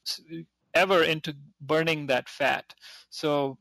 [0.75, 2.75] ever into burning that fat.
[3.11, 3.59] So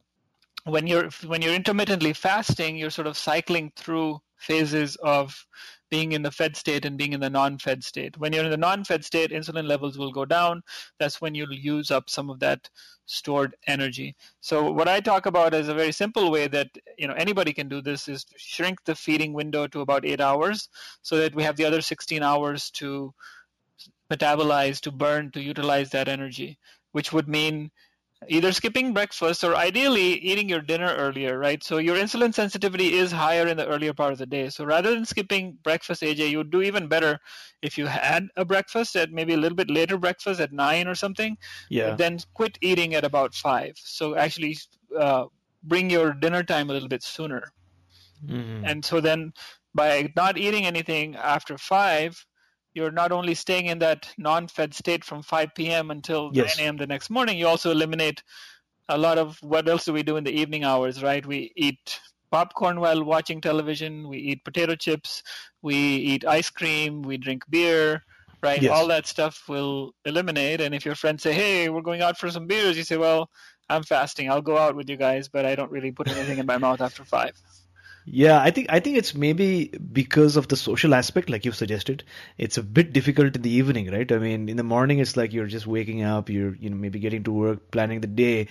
[0.66, 5.46] when you're when you're intermittently fasting you're sort of cycling through phases of
[5.96, 8.18] being in the fed state and being in the non-fed state.
[8.18, 10.62] When you're in the non-fed state, insulin levels will go down.
[11.00, 12.70] That's when you'll use up some of that
[13.06, 14.14] stored energy.
[14.42, 17.70] So what I talk about is a very simple way that you know anybody can
[17.70, 20.68] do this is to shrink the feeding window to about 8 hours
[21.02, 23.14] so that we have the other 16 hours to
[24.12, 26.58] metabolize, to burn, to utilize that energy,
[26.92, 27.72] which would mean
[28.30, 31.64] either skipping breakfast or ideally eating your dinner earlier, right?
[31.64, 34.50] So your insulin sensitivity is higher in the earlier part of the day.
[34.50, 37.20] So rather than skipping breakfast, AJ, you would do even better
[37.62, 40.96] if you had a breakfast at maybe a little bit later breakfast at nine or
[40.96, 41.38] something.
[41.70, 41.96] Yeah.
[41.96, 43.74] Then quit eating at about five.
[43.78, 44.58] So actually
[44.98, 45.26] uh,
[45.64, 47.52] bring your dinner time a little bit sooner.
[48.26, 48.66] Mm-hmm.
[48.66, 49.34] And so then
[49.74, 52.26] by not eating anything after five,
[52.76, 55.90] you're not only staying in that non-fed state from 5 p.m.
[55.90, 56.58] until yes.
[56.58, 56.78] 9 a.m.
[56.78, 58.22] the next morning, you also eliminate
[58.90, 61.26] a lot of what else do we do in the evening hours, right?
[61.26, 62.00] We eat
[62.32, 65.24] popcorn while watching television, we eat potato chips,
[65.62, 68.04] we eat ice cream, we drink beer,
[68.44, 68.62] right?
[68.62, 68.72] Yes.
[68.72, 70.60] All that stuff will eliminate.
[70.62, 73.30] And if your friends say, hey, we're going out for some beers, you say, well,
[73.70, 74.30] I'm fasting.
[74.30, 76.82] I'll go out with you guys, but I don't really put anything in my mouth
[76.82, 77.34] after five.
[78.08, 82.04] Yeah, I think I think it's maybe because of the social aspect, like you suggested.
[82.38, 84.10] It's a bit difficult in the evening, right?
[84.12, 87.00] I mean, in the morning it's like you're just waking up, you're you know maybe
[87.00, 88.48] getting to work, planning the day.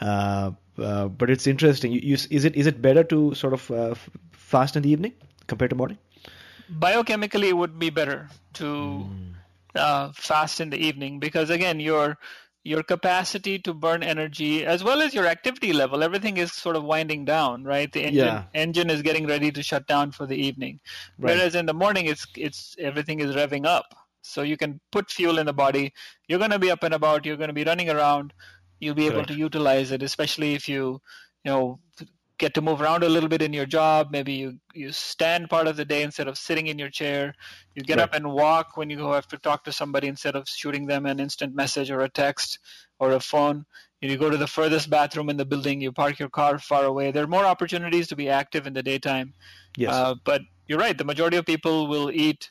[0.00, 1.92] Uh, uh, but it's interesting.
[1.92, 3.94] You, you, is it is it better to sort of uh,
[4.32, 5.12] fast in the evening
[5.46, 5.98] compared to morning?
[6.72, 9.06] Biochemically, it would be better to
[9.74, 10.16] mm.
[10.16, 12.16] fast in the evening because again, you're
[12.66, 16.02] your capacity to burn energy as well as your activity level.
[16.02, 17.92] Everything is sort of winding down right?
[17.92, 18.44] The engine yeah.
[18.54, 20.80] engine is getting ready to shut down for the evening.
[21.18, 21.36] Right.
[21.36, 23.94] whereas in the morning it's it's everything is revving up.
[24.22, 25.92] So you can put fuel in the body.
[26.26, 27.24] You're going to be up and about.
[27.24, 28.32] You're going to be running around.
[28.80, 31.00] You'll be able to utilize it especially if you
[31.44, 31.78] you know
[32.38, 34.08] get to move around a little bit in your job.
[34.10, 37.34] Maybe you, you stand part of the day instead of sitting in your chair.
[37.74, 38.04] You get right.
[38.04, 41.06] up and walk when you go have to talk to somebody instead of shooting them
[41.06, 42.58] an instant message or a text
[42.98, 43.64] or a phone.
[44.00, 45.80] You go to the furthest bathroom in the building.
[45.80, 47.10] You park your car far away.
[47.10, 49.34] There are more opportunities to be active in the daytime.
[49.76, 49.92] Yes.
[49.92, 50.96] Uh, but you're right.
[50.96, 52.50] The majority of people will eat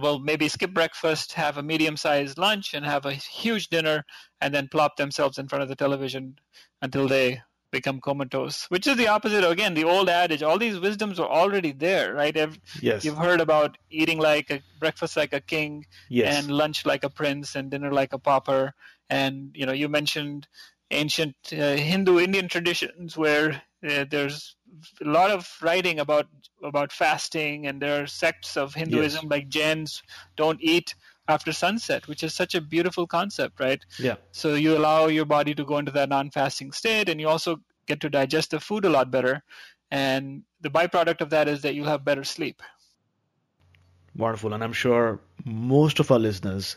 [0.00, 4.04] will maybe skip breakfast, have a medium-sized lunch, and have a huge dinner,
[4.40, 6.36] and then plop themselves in front of the television
[6.82, 7.40] until they
[7.76, 9.44] become comatose, which is the opposite.
[9.44, 12.36] Again, the old adage, all these wisdoms are already there, right?
[12.80, 13.04] yes.
[13.04, 16.36] You've heard about eating like a breakfast like a king, yes.
[16.36, 18.74] and lunch like a prince, and dinner like a pauper.
[19.10, 20.48] And you know, you mentioned
[20.90, 24.56] ancient uh, Hindu Indian traditions where uh, there's
[25.00, 26.26] a lot of writing about
[26.62, 29.30] about fasting, and there are sects of Hinduism yes.
[29.30, 30.02] like Jains
[30.36, 30.94] don't eat
[31.28, 33.84] after sunset, which is such a beautiful concept, right?
[33.98, 34.16] Yeah.
[34.32, 38.00] So you allow your body to go into that non-fasting state, and you also get
[38.00, 39.42] to digest the food a lot better.
[39.90, 42.62] And the byproduct of that is that you'll have better sleep.
[44.16, 46.76] Wonderful, and I'm sure most of our listeners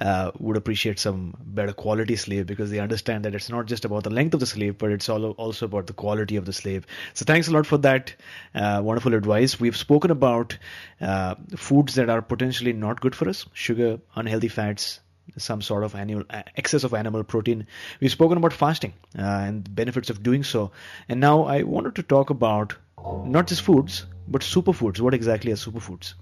[0.00, 4.04] uh, would appreciate some better quality sleep because they understand that it's not just about
[4.04, 6.86] the length of the sleep, but it's also about the quality of the sleep.
[7.14, 8.14] So thanks a lot for that
[8.54, 9.58] uh, wonderful advice.
[9.58, 10.58] We've spoken about
[11.00, 15.00] uh, foods that are potentially not good for us: sugar, unhealthy fats,
[15.38, 17.66] some sort of animal uh, excess of animal protein.
[18.00, 20.72] We've spoken about fasting uh, and the benefits of doing so.
[21.08, 22.76] And now I wanted to talk about
[23.24, 25.00] not just foods, but superfoods.
[25.00, 26.14] What exactly are superfoods?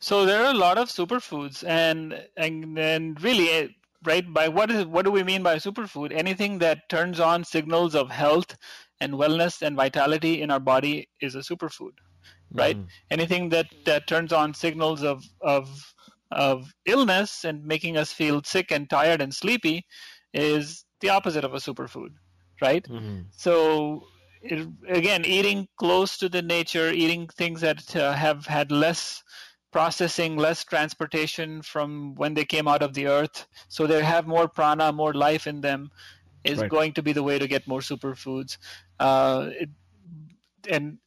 [0.00, 3.68] So there are a lot of superfoods, and and and really, eh,
[4.04, 4.24] right?
[4.32, 6.12] By what is what do we mean by superfood?
[6.12, 8.56] Anything that turns on signals of health
[9.00, 11.92] and wellness and vitality in our body is a superfood,
[12.52, 12.76] right?
[12.76, 12.86] Mm.
[13.10, 15.94] Anything that that turns on signals of of
[16.30, 19.84] of illness and making us feel sick and tired and sleepy
[20.32, 22.10] is the opposite of a superfood,
[22.62, 22.86] right?
[22.88, 23.22] Mm-hmm.
[23.32, 24.04] So
[24.40, 29.22] it, again, eating close to the nature, eating things that uh, have had less
[29.70, 33.46] processing, less transportation from when they came out of the earth.
[33.68, 35.90] So they have more prana, more life in them,
[36.44, 36.70] is right.
[36.70, 38.58] going to be the way to get more superfoods.
[38.98, 39.70] Uh, it,
[40.68, 40.98] and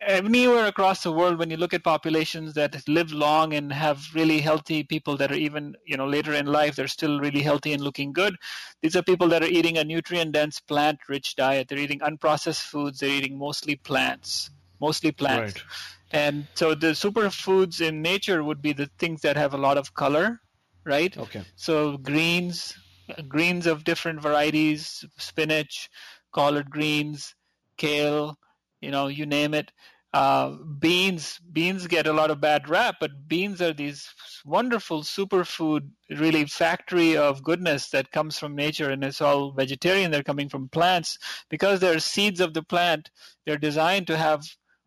[0.00, 4.40] anywhere across the world, when you look at populations that live long and have really
[4.40, 7.82] healthy people that are even, you know, later in life, they're still really healthy and
[7.82, 8.36] looking good.
[8.82, 11.68] These are people that are eating a nutrient-dense, plant-rich diet.
[11.68, 13.00] They're eating unprocessed foods.
[13.00, 14.50] They're eating mostly plants,
[14.80, 15.54] mostly plants.
[15.54, 15.62] Right.
[16.12, 19.94] And so the superfoods in nature would be the things that have a lot of
[19.94, 20.40] color,
[20.84, 21.16] right?
[21.16, 21.42] Okay.
[21.56, 22.76] So greens,
[23.28, 25.90] greens of different varieties, spinach,
[26.32, 27.34] collard greens,
[27.76, 28.36] kale,
[28.80, 29.72] you know, you name it.
[30.14, 34.08] Uh, beans, beans get a lot of bad rap, but beans are these
[34.46, 40.10] wonderful superfood, really factory of goodness that comes from nature, and it's all vegetarian.
[40.10, 41.18] They're coming from plants
[41.50, 43.10] because they're seeds of the plant.
[43.44, 44.46] They're designed to have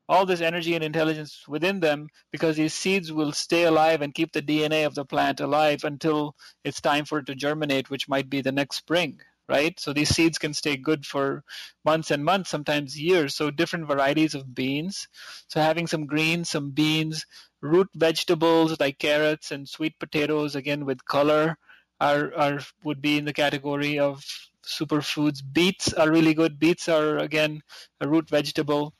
[0.09, 4.33] all this energy and intelligence within them because these seeds will stay alive and keep
[4.33, 8.29] the DNA of the plant alive until it's time for it to germinate, which might
[8.29, 9.79] be the next spring right?
[9.79, 11.43] So these seeds can stay good for
[11.83, 13.33] months and months, sometimes years.
[13.35, 15.07] So different varieties of beans.
[15.47, 17.25] So having some greens, some beans,
[17.59, 21.57] root vegetables like carrots and sweet potatoes, again with color,
[21.99, 24.23] are, are would be in the category of
[24.63, 25.41] superfoods.
[25.51, 26.59] Beets are really good.
[26.59, 27.61] Beets are again
[27.99, 28.93] a root vegetable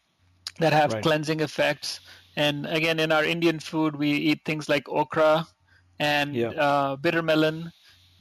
[0.60, 1.03] that have right.
[1.03, 1.99] cleansing effects.
[2.36, 5.47] And again, in our Indian food, we eat things like okra
[5.99, 6.49] and yeah.
[6.49, 7.72] uh, bitter melon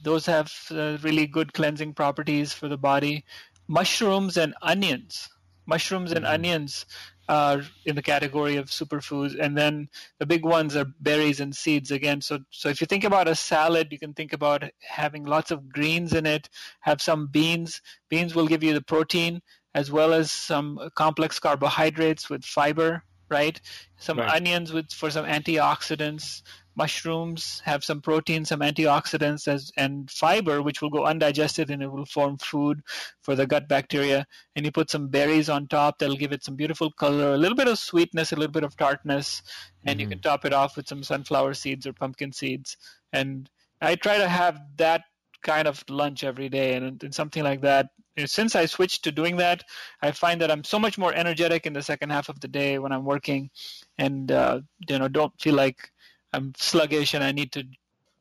[0.01, 3.25] those have uh, really good cleansing properties for the body.
[3.67, 5.29] Mushrooms and onions.
[5.65, 6.33] Mushrooms and mm-hmm.
[6.33, 6.85] onions
[7.27, 9.87] are in the category of superfoods, and then
[10.17, 12.21] the big ones are berries and seeds again.
[12.21, 15.69] So, so if you think about a salad, you can think about having lots of
[15.69, 16.49] greens in it.
[16.79, 17.81] Have some beans.
[18.09, 19.41] Beans will give you the protein
[19.73, 23.59] as well as some complex carbohydrates with fiber, right?
[23.97, 24.29] Some right.
[24.29, 26.41] onions with for some antioxidants
[26.79, 31.91] mushrooms have some protein, some antioxidants, as, and fiber, which will go undigested and it
[31.91, 32.79] will form food
[33.21, 34.25] for the gut bacteria.
[34.55, 37.57] And you put some berries on top, that'll give it some beautiful color, a little
[37.57, 39.41] bit of sweetness, a little bit of tartness,
[39.85, 39.99] and mm-hmm.
[39.99, 42.77] you can top it off with some sunflower seeds or pumpkin seeds.
[43.11, 43.49] And
[43.81, 45.01] I try to have that
[45.43, 47.87] kind of lunch every day and, and something like that
[48.25, 49.63] since I switched to doing that,
[50.01, 52.79] I find that I'm so much more energetic in the second half of the day
[52.79, 53.49] when I'm working,
[53.97, 55.91] and uh, you know don't feel like
[56.33, 57.65] I'm sluggish and I need to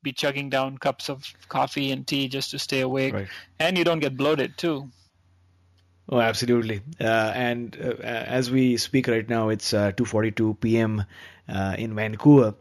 [0.03, 3.14] be chugging down cups of coffee and tea just to stay awake.
[3.14, 3.28] Right.
[3.59, 4.91] And you don't get bloated too.
[6.11, 6.80] Oh, absolutely.
[7.01, 11.05] Uh, and uh, as we speak right now, it's uh, 2:42 p.m.
[11.49, 12.55] Uh, in Vancouver,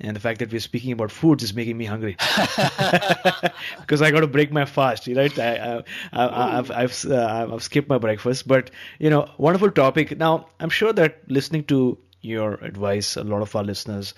[0.00, 2.16] and the fact that we're speaking about foods is making me hungry
[3.80, 5.06] because I got to break my fast.
[5.06, 5.38] Right?
[5.38, 5.82] I,
[6.12, 10.16] I, have I've uh, I've skipped my breakfast, but you know, wonderful topic.
[10.18, 14.14] Now, I'm sure that listening to your advice, a lot of our listeners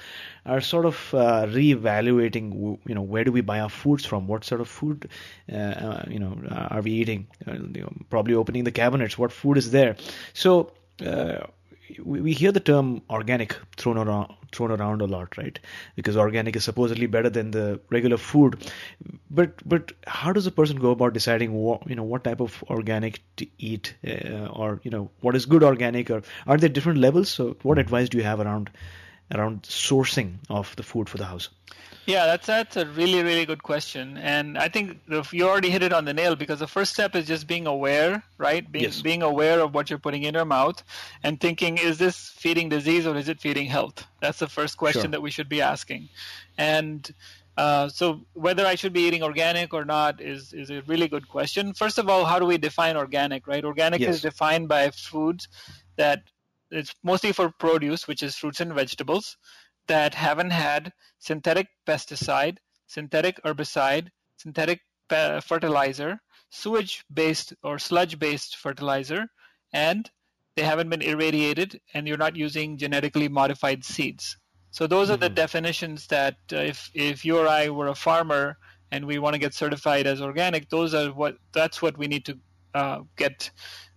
[0.46, 2.78] are sort of uh, re-evaluating.
[2.86, 4.28] You know, where do we buy our foods from?
[4.28, 5.08] What sort of food,
[5.52, 7.26] uh, uh you know, are we eating?
[7.46, 9.18] Uh, you know, probably opening the cabinets.
[9.18, 9.96] What food is there?
[10.32, 10.72] So
[11.04, 11.46] uh,
[12.02, 15.58] we, hear the term organic thrown around thrown around a lot, right?
[15.94, 18.70] Because organic is supposedly better than the regular food.
[19.30, 22.62] But but how does a person go about deciding what you know what type of
[22.70, 26.98] organic to eat, uh, or you know what is good organic, or are there different
[26.98, 27.28] levels?
[27.28, 28.70] So what advice do you have around
[29.34, 31.48] around sourcing of the food for the house?
[32.06, 35.00] Yeah, that's that's a really really good question, and I think
[35.32, 38.22] you already hit it on the nail because the first step is just being aware,
[38.38, 38.70] right?
[38.70, 39.02] Being yes.
[39.02, 40.84] being aware of what you're putting in your mouth,
[41.24, 44.06] and thinking, is this feeding disease or is it feeding health?
[44.20, 45.10] That's the first question sure.
[45.10, 46.08] that we should be asking,
[46.56, 47.12] and.
[47.58, 51.26] Uh, so whether I should be eating organic or not is is a really good
[51.26, 51.72] question.
[51.72, 53.46] First of all, how do we define organic?
[53.46, 54.16] Right, organic yes.
[54.16, 55.48] is defined by foods
[55.96, 56.24] that
[56.70, 59.38] it's mostly for produce, which is fruits and vegetables
[59.88, 66.18] that haven't had synthetic pesticide, synthetic herbicide, synthetic fertilizer,
[66.50, 69.26] sewage based or sludge based fertilizer,
[69.72, 70.10] and
[70.56, 74.36] they haven't been irradiated and you're not using genetically modified seeds.
[74.70, 75.14] So those mm-hmm.
[75.14, 75.34] are the mm-hmm.
[75.34, 78.58] definitions that uh, if if you or I were a farmer
[78.90, 82.24] and we want to get certified as organic, those are what that's what we need
[82.26, 82.38] to
[82.74, 83.50] uh, get.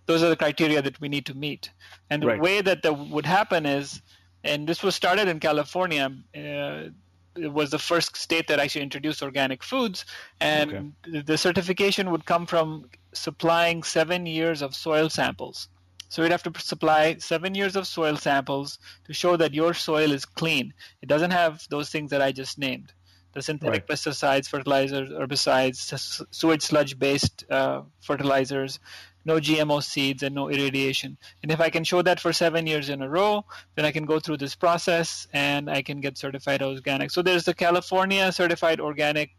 [0.06, 1.70] Those are the criteria that we need to meet.
[2.08, 2.40] And the right.
[2.40, 4.00] way that that would happen is
[4.44, 6.10] and this was started in California.
[6.34, 6.90] Uh,
[7.36, 10.04] it was the first state that actually introduced organic foods,
[10.40, 11.22] and okay.
[11.22, 15.68] the certification would come from supplying seven years of soil samples.
[16.08, 20.10] So you'd have to supply seven years of soil samples to show that your soil
[20.10, 20.74] is clean.
[21.02, 22.92] It doesn't have those things that I just named
[23.32, 23.96] the synthetic right.
[23.96, 28.80] pesticides, fertilizers, herbicides, sewage sludge based uh, fertilizers,
[29.24, 31.18] no GMO seeds, and no irradiation.
[31.42, 33.44] And if I can show that for seven years in a row,
[33.74, 37.10] then I can go through this process and I can get certified organic.
[37.10, 39.30] So there's the California Certified Organic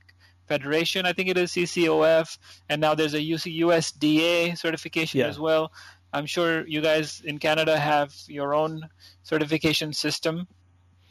[0.47, 5.27] Federation, I think it is CCOF, and now there's a UC, USDA certification yeah.
[5.27, 5.71] as well.
[6.13, 8.89] I'm sure you guys in Canada have your own
[9.23, 10.47] certification system,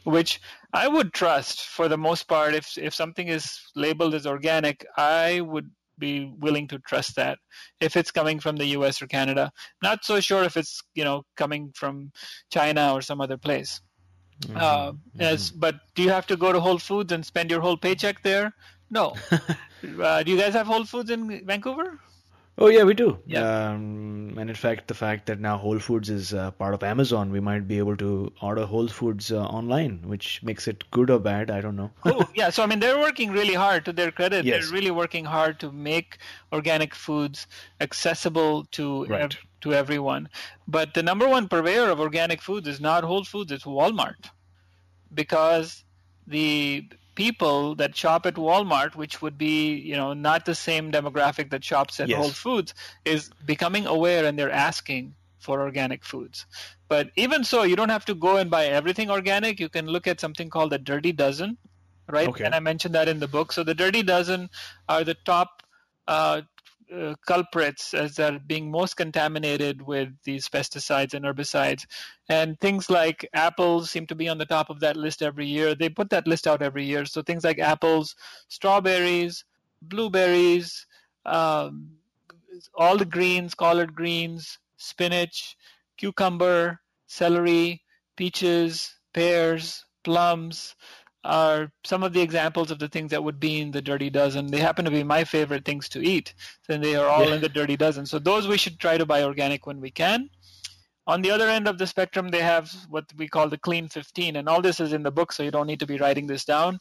[0.03, 0.39] which
[0.71, 2.53] I would trust for the most part.
[2.53, 7.37] If if something is labeled as organic, I would be willing to trust that
[7.79, 9.51] if it's coming from the US or Canada.
[9.81, 12.11] Not so sure if it's you know coming from
[12.49, 13.79] China or some other place.
[14.41, 14.57] Mm-hmm.
[14.57, 15.59] Uh, as mm-hmm.
[15.59, 18.53] but do you have to go to Whole Foods and spend your whole paycheck there?
[18.89, 19.15] No.
[20.03, 21.99] uh, do you guys have Whole Foods in Vancouver?
[22.57, 23.17] Oh yeah, we do.
[23.25, 23.69] Yeah.
[23.69, 27.31] Um, and in fact, the fact that now Whole Foods is uh, part of Amazon,
[27.31, 31.19] we might be able to order Whole Foods uh, online, which makes it good or
[31.19, 31.49] bad.
[31.49, 31.91] I don't know.
[32.05, 33.85] oh yeah, so I mean, they're working really hard.
[33.85, 34.63] To their credit, yes.
[34.63, 36.17] they're really working hard to make
[36.51, 37.47] organic foods
[37.79, 39.21] accessible to right.
[39.21, 40.29] ev- to everyone.
[40.67, 44.29] But the number one purveyor of organic foods is not Whole Foods; it's Walmart,
[45.13, 45.83] because
[46.27, 46.85] the
[47.21, 51.63] people that shop at Walmart, which would be, you know, not the same demographic that
[51.63, 52.17] shops at yes.
[52.17, 52.73] Whole Foods,
[53.05, 56.45] is becoming aware and they're asking for organic foods.
[56.87, 59.59] But even so, you don't have to go and buy everything organic.
[59.59, 61.57] You can look at something called the Dirty Dozen,
[62.09, 62.27] right?
[62.27, 62.43] Okay.
[62.43, 63.51] And I mentioned that in the book.
[63.51, 64.49] So the Dirty Dozen
[64.89, 65.63] are the top
[66.07, 66.41] uh,
[66.93, 71.85] uh, culprits as are being most contaminated with these pesticides and herbicides.
[72.29, 75.75] And things like apples seem to be on the top of that list every year.
[75.75, 77.05] They put that list out every year.
[77.05, 78.15] So things like apples,
[78.47, 79.45] strawberries,
[79.81, 80.85] blueberries,
[81.25, 81.91] um,
[82.75, 85.55] all the greens, collard greens, spinach,
[85.97, 87.83] cucumber, celery,
[88.15, 90.75] peaches, pears, plums,
[91.23, 94.47] are some of the examples of the things that would be in the dirty dozen.
[94.47, 96.33] They happen to be my favorite things to eat,
[96.67, 97.35] and they are all yeah.
[97.35, 98.05] in the dirty dozen.
[98.05, 100.29] So those we should try to buy organic when we can.
[101.07, 104.35] On the other end of the spectrum, they have what we call the clean 15,
[104.35, 106.45] and all this is in the book, so you don't need to be writing this
[106.45, 106.79] down.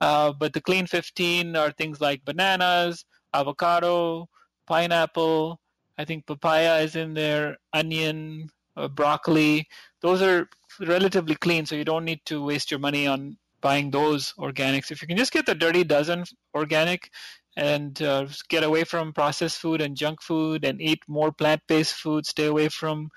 [0.00, 4.28] Uh, but the clean 15 are things like bananas, avocado,
[4.66, 5.60] pineapple.
[5.98, 9.68] I think papaya is in there, onion, uh, broccoli.
[10.00, 10.48] Those are
[10.80, 14.90] relatively clean, so you don't need to waste your money on buying those organics.
[14.90, 17.10] If you can just get the dirty dozen organic
[17.56, 21.94] and uh, get away from processed food and junk food and eat more plant based
[21.94, 23.10] food, stay away from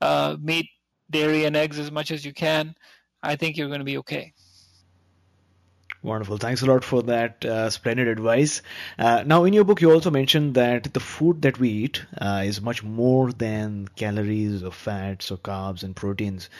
[0.00, 0.68] uh, meat,
[1.10, 2.74] dairy, and eggs as much as you can,
[3.22, 4.32] I think you're going to be okay.
[6.02, 6.36] Wonderful.
[6.38, 8.62] Thanks a lot for that uh, splendid advice.
[8.98, 12.42] Uh, now, in your book, you also mentioned that the food that we eat uh,
[12.44, 16.50] is much more than calories or fats or carbs and proteins,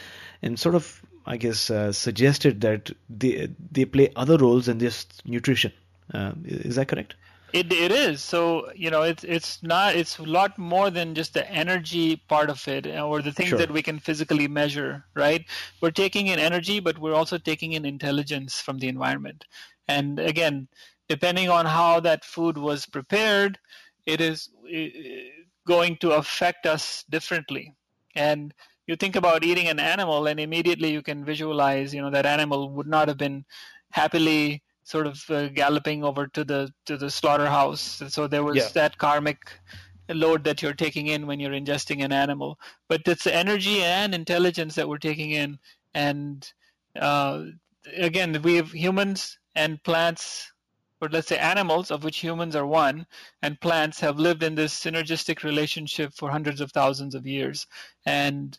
[0.42, 5.22] and sort of I guess, uh, suggested that they they play other roles than just
[5.26, 5.72] nutrition.
[6.12, 7.14] Uh, is that correct?
[7.52, 8.22] It it is.
[8.22, 9.94] So you know, it's it's not.
[9.94, 13.50] It's a lot more than just the energy part of it, uh, or the things
[13.50, 13.58] sure.
[13.58, 15.04] that we can physically measure.
[15.14, 15.44] Right?
[15.80, 19.44] We're taking in energy, but we're also taking in intelligence from the environment.
[19.88, 20.68] And again,
[21.08, 23.58] depending on how that food was prepared,
[24.06, 24.48] it is
[25.66, 27.74] going to affect us differently.
[28.14, 28.54] And
[28.86, 32.70] you think about eating an animal and immediately you can visualize you know that animal
[32.70, 33.44] would not have been
[33.90, 38.02] happily sort of uh, galloping over to the to the slaughterhouse.
[38.08, 38.68] So there was yeah.
[38.74, 39.38] that karmic
[40.08, 42.58] load that you're taking in when you're ingesting an animal.
[42.88, 45.58] But it's the energy and intelligence that we're taking in.
[45.94, 46.50] And
[46.98, 47.44] uh,
[47.96, 50.52] again we have humans and plants
[51.02, 53.04] or let's say animals, of which humans are one,
[53.42, 57.66] and plants have lived in this synergistic relationship for hundreds of thousands of years.
[58.06, 58.56] And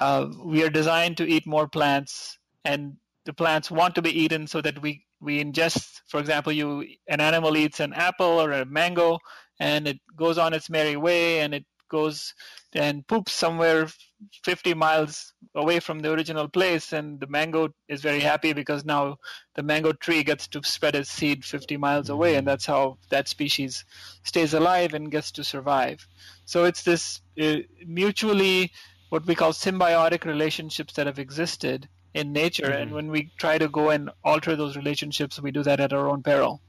[0.00, 4.48] uh, we are designed to eat more plants, and the plants want to be eaten
[4.48, 8.64] so that we, we ingest, for example, you an animal eats an apple or a
[8.64, 9.20] mango,
[9.60, 12.34] and it goes on its merry way, and it goes
[12.74, 13.86] and poops somewhere
[14.44, 19.16] 50 miles away from the original place and the mango is very happy because now
[19.54, 23.28] the mango tree gets to spread its seed 50 miles away and that's how that
[23.28, 23.84] species
[24.22, 26.06] stays alive and gets to survive
[26.46, 27.56] so it's this uh,
[27.86, 28.72] mutually
[29.10, 32.82] what we call symbiotic relationships that have existed in nature mm-hmm.
[32.82, 36.08] and when we try to go and alter those relationships we do that at our
[36.08, 36.60] own peril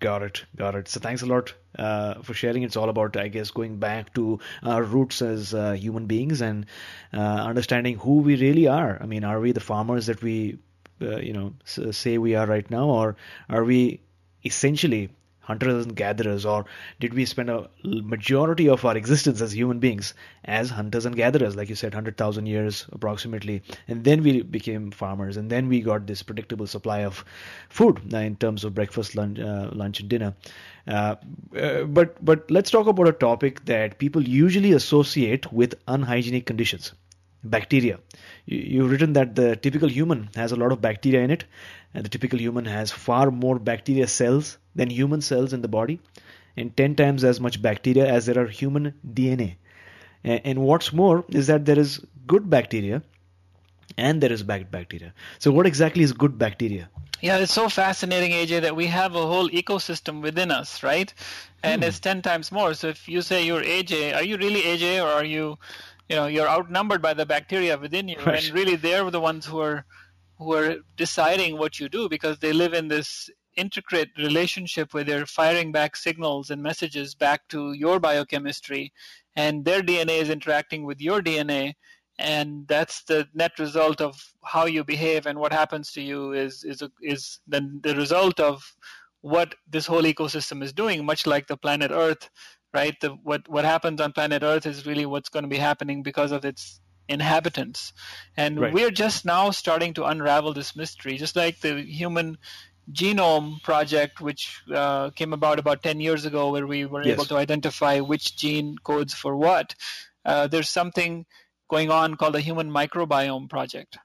[0.00, 0.88] Got it, got it.
[0.88, 2.62] So thanks a lot uh, for sharing.
[2.62, 6.64] It's all about, I guess, going back to our roots as uh, human beings and
[7.12, 8.98] uh, understanding who we really are.
[9.00, 10.58] I mean, are we the farmers that we,
[11.02, 13.16] uh, you know, say we are right now, or
[13.50, 14.00] are we
[14.42, 15.10] essentially
[15.50, 16.64] hunters and gatherers, or
[17.00, 21.56] did we spend a majority of our existence as human beings as hunters and gatherers,
[21.56, 26.06] like you said, 100,000 years approximately, and then we became farmers, and then we got
[26.06, 27.24] this predictable supply of
[27.68, 30.34] food uh, in terms of breakfast, lunch, uh, lunch and dinner.
[30.86, 31.16] Uh,
[31.56, 36.92] uh, but but let's talk about a topic that people usually associate with unhygienic conditions
[37.42, 37.98] bacteria.
[38.46, 41.44] You've written that the typical human has a lot of bacteria in it,
[41.94, 46.00] and the typical human has far more bacteria cells than human cells in the body,
[46.56, 49.56] and 10 times as much bacteria as there are human DNA.
[50.24, 53.02] And, and what's more is that there is good bacteria
[53.96, 55.12] and there is bad bacteria.
[55.38, 56.88] So, what exactly is good bacteria?
[57.20, 61.12] Yeah, it's so fascinating, AJ, that we have a whole ecosystem within us, right?
[61.62, 61.88] And hmm.
[61.88, 62.72] it's 10 times more.
[62.74, 65.58] So if you say you're AJ, are you really AJ or are you,
[66.10, 68.16] you know, you're outnumbered by the bacteria within you?
[68.26, 68.44] Right.
[68.44, 69.84] And really they're the ones who are
[70.38, 75.26] who are deciding what you do because they live in this intricate relationship where they're
[75.26, 78.92] firing back signals and messages back to your biochemistry
[79.36, 81.74] and their DNA is interacting with your DNA
[82.18, 86.64] and that's the net result of how you behave and what happens to you is
[86.64, 88.62] is is then the result of
[89.20, 92.30] what this whole ecosystem is doing much like the planet earth
[92.72, 96.02] right the, what what happens on planet earth is really what's going to be happening
[96.02, 97.92] because of its inhabitants
[98.36, 98.72] and right.
[98.72, 102.38] we're just now starting to unravel this mystery just like the human
[102.92, 107.14] genome project which uh, came about about 10 years ago where we were yes.
[107.14, 109.74] able to identify which gene codes for what
[110.24, 111.26] uh, there's something
[111.68, 113.96] going on called the Human Microbiome Project,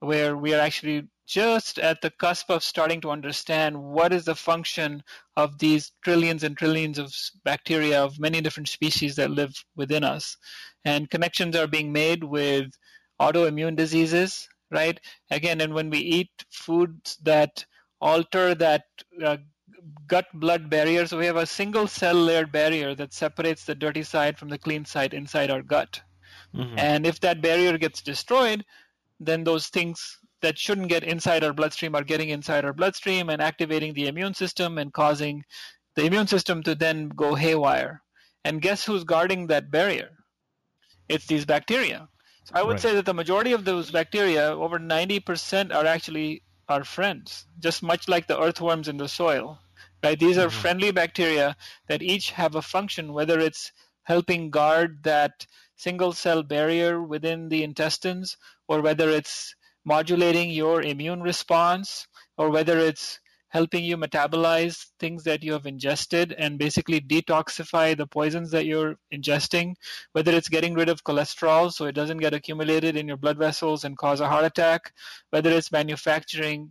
[0.00, 4.34] where we are actually just at the cusp of starting to understand what is the
[4.34, 5.02] function
[5.36, 7.14] of these trillions and trillions of
[7.44, 10.38] bacteria of many different species that live within us.
[10.86, 12.70] And connections are being made with
[13.20, 14.98] autoimmune diseases, right?
[15.30, 17.66] Again, and when we eat foods that
[18.00, 18.84] alter that
[19.22, 19.36] uh,
[20.06, 24.02] gut blood barrier, so we have a single cell layered barrier that separates the dirty
[24.02, 26.00] side from the clean side inside our gut.
[26.54, 26.78] Mm-hmm.
[26.78, 28.64] And if that barrier gets destroyed,
[29.20, 33.42] then those things that shouldn't get inside our bloodstream are getting inside our bloodstream and
[33.42, 35.44] activating the immune system and causing
[35.96, 38.02] the immune system to then go haywire.
[38.44, 40.10] And guess who's guarding that barrier?
[41.08, 42.08] It's these bacteria.
[42.44, 42.80] So I would right.
[42.80, 48.08] say that the majority of those bacteria, over 90%, are actually our friends, just much
[48.08, 49.58] like the earthworms in the soil.
[50.02, 50.18] Right?
[50.18, 50.60] These are mm-hmm.
[50.60, 51.56] friendly bacteria
[51.88, 53.72] that each have a function, whether it's
[54.04, 58.36] helping guard that single cell barrier within the intestines,
[58.68, 59.54] or whether it's
[59.88, 63.18] modulating your immune response, or whether it's
[63.48, 68.96] helping you metabolize things that you have ingested and basically detoxify the poisons that you're
[69.12, 69.74] ingesting,
[70.12, 73.84] whether it's getting rid of cholesterol so it doesn't get accumulated in your blood vessels
[73.84, 74.92] and cause a heart attack,
[75.30, 76.70] whether it's manufacturing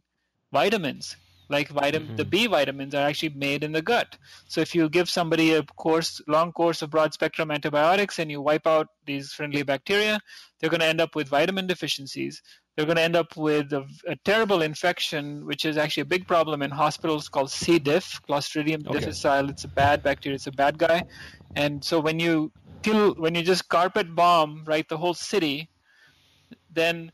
[0.54, 1.16] vitamins
[1.50, 2.16] like vitamin, mm-hmm.
[2.18, 4.18] the B vitamins are actually made in the gut.
[4.48, 8.42] So if you give somebody a course, long course of broad spectrum antibiotics and you
[8.42, 10.20] wipe out these friendly bacteria,
[10.60, 12.42] they're going to end up with vitamin deficiencies.
[12.76, 16.28] They're going to end up with a, a terrible infection, which is actually a big
[16.28, 17.80] problem in hospitals called C.
[17.80, 19.00] diff, Clostridium okay.
[19.00, 19.50] difficile.
[19.50, 20.36] It's a bad bacteria.
[20.36, 21.04] It's a bad guy.
[21.56, 22.52] And so when you
[22.84, 25.70] kill, when you just carpet bomb, right, the whole city,
[26.72, 27.12] then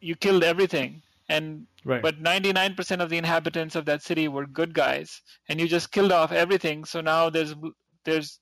[0.00, 2.02] you killed everything and right.
[2.02, 6.12] but 99% of the inhabitants of that city were good guys and you just killed
[6.12, 7.54] off everything so now there's
[8.04, 8.40] there's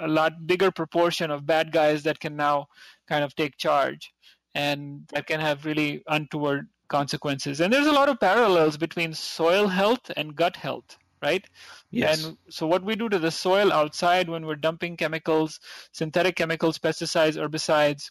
[0.00, 2.66] a lot bigger proportion of bad guys that can now
[3.08, 4.12] kind of take charge
[4.54, 9.68] and that can have really untoward consequences and there's a lot of parallels between soil
[9.68, 11.46] health and gut health right
[11.90, 12.24] yes.
[12.24, 15.60] and so what we do to the soil outside when we're dumping chemicals
[15.92, 18.10] synthetic chemicals pesticides herbicides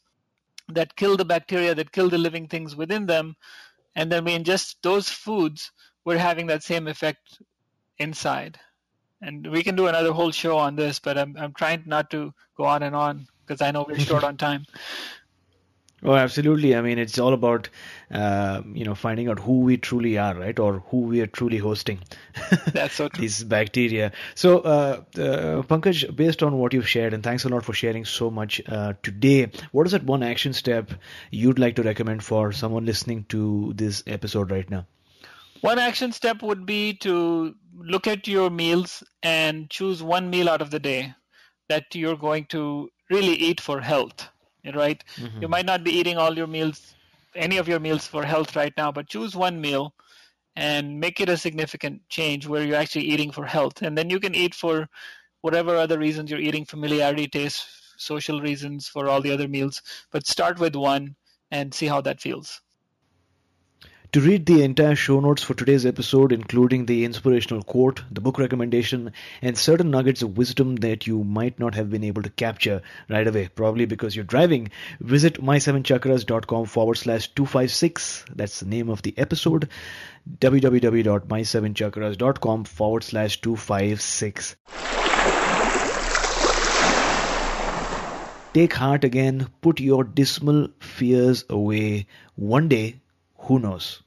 [0.69, 3.35] that kill the bacteria that kill the living things within them
[3.95, 5.71] and then we ingest those foods,
[6.05, 7.41] we're having that same effect
[7.97, 8.59] inside.
[9.21, 12.33] And we can do another whole show on this, but I'm I'm trying not to
[12.57, 14.65] go on and on because I know we're short on time.
[16.05, 16.75] Oh, absolutely.
[16.75, 17.69] I mean, it's all about,
[18.11, 20.57] uh, you know, finding out who we truly are, right?
[20.59, 21.99] Or who we are truly hosting.
[22.73, 23.21] That's so true.
[23.21, 24.11] These bacteria.
[24.35, 28.03] So, uh, uh, Pankaj, based on what you've shared, and thanks a lot for sharing
[28.03, 30.91] so much uh, today, what is that one action step
[31.31, 34.85] you'd like to recommend for someone listening to this episode right now?
[35.61, 40.61] One action step would be to look at your meals and choose one meal out
[40.61, 41.15] of the day
[41.69, 44.27] that you're going to really eat for health
[44.71, 45.03] right?
[45.17, 45.41] Mm-hmm.
[45.41, 46.95] You might not be eating all your meals,
[47.35, 49.93] any of your meals for health right now, but choose one meal
[50.55, 53.81] and make it a significant change where you're actually eating for health.
[53.81, 54.87] And then you can eat for
[55.41, 57.65] whatever other reasons you're eating familiarity, taste,
[57.97, 59.81] social reasons for all the other meals.
[60.11, 61.15] But start with one
[61.51, 62.61] and see how that feels.
[64.13, 68.37] To read the entire show notes for today's episode, including the inspirational quote, the book
[68.37, 69.11] recommendation,
[69.41, 73.27] and certain nuggets of wisdom that you might not have been able to capture right
[73.27, 78.25] away, probably because you're driving, visit my7chakras.com forward slash 256.
[78.35, 79.67] That's the name of the episode.
[80.37, 84.55] www.my7chakras.com forward slash 256.
[88.53, 92.05] Take heart again, put your dismal fears away.
[92.35, 92.99] One day,
[93.43, 94.01] who knows?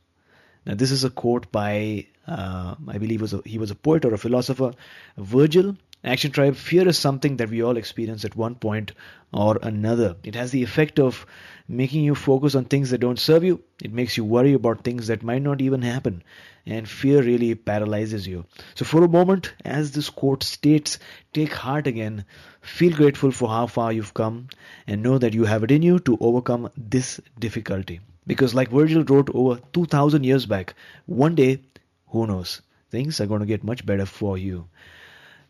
[0.64, 4.04] Now, this is a quote by, uh, I believe was a, he was a poet
[4.04, 4.72] or a philosopher,
[5.16, 8.92] Virgil, Action Tribe, fear is something that we all experience at one point
[9.32, 10.14] or another.
[10.22, 11.26] It has the effect of
[11.68, 13.62] making you focus on things that don't serve you.
[13.82, 16.22] It makes you worry about things that might not even happen.
[16.64, 18.44] And fear really paralyzes you.
[18.76, 20.98] So, for a moment, as this quote states,
[21.32, 22.24] take heart again,
[22.60, 24.48] feel grateful for how far you've come,
[24.86, 28.00] and know that you have it in you to overcome this difficulty.
[28.26, 30.74] Because, like Virgil wrote over 2000 years back,
[31.06, 31.60] one day,
[32.08, 32.60] who knows,
[32.90, 34.68] things are going to get much better for you.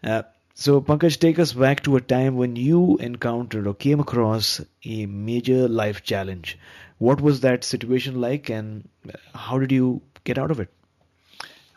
[0.03, 0.23] Uh,
[0.55, 5.07] so, Pankaj, take us back to a time when you encountered or came across a
[5.07, 6.59] major life challenge.
[6.99, 8.89] What was that situation like, and
[9.35, 10.71] how did you get out of it?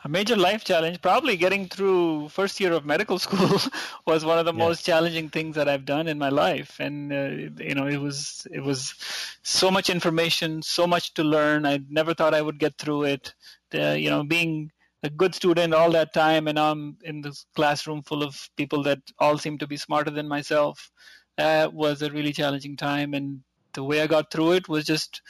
[0.04, 3.60] A major life challenge, probably getting through first year of medical school,
[4.06, 4.66] was one of the yeah.
[4.66, 6.78] most challenging things that I've done in my life.
[6.80, 8.96] And uh, you know, it was it was
[9.44, 11.66] so much information, so much to learn.
[11.66, 13.34] I never thought I would get through it.
[13.72, 14.72] The, you know, being
[15.04, 19.00] a good student all that time, and I'm in this classroom full of people that
[19.20, 20.92] all seem to be smarter than myself.
[21.38, 23.42] That was a really challenging time, and
[23.74, 25.22] the way I got through it was just,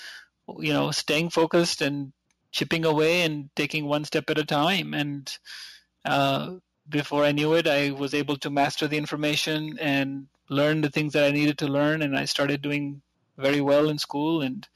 [0.58, 2.14] you know, staying focused and
[2.52, 4.94] chipping away and taking one step at a time.
[4.94, 5.38] And
[6.06, 6.56] uh,
[6.88, 11.14] before I knew it, I was able to master the information and learn the things
[11.14, 13.02] that I needed to learn, and I started doing
[13.38, 14.68] very well in school and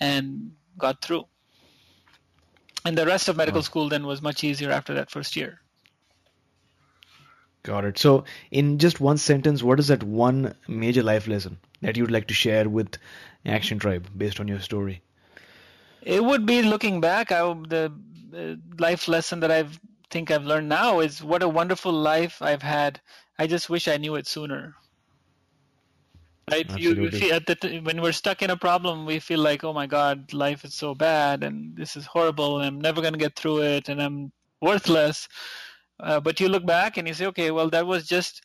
[0.00, 1.24] and got through.
[2.84, 3.62] And the rest of medical oh.
[3.62, 5.60] school then was much easier after that first year.
[7.62, 7.98] Got it.
[7.98, 12.26] So in just one sentence what is that one major life lesson that you'd like
[12.28, 12.98] to share with
[13.46, 15.02] action tribe based on your story
[16.04, 17.92] it would be looking back I, the
[18.36, 19.64] uh, life lesson that i
[20.10, 23.00] think i've learned now is what a wonderful life i've had.
[23.38, 24.74] I just wish i knew it sooner.
[26.50, 26.70] Right?
[26.78, 29.86] You, you at the when we're stuck in a problem we feel like oh my
[29.86, 33.34] god life is so bad and this is horrible and i'm never going to get
[33.34, 34.30] through it and i'm
[34.60, 35.28] worthless.
[36.00, 38.42] Uh, but you look back and you say okay well that was just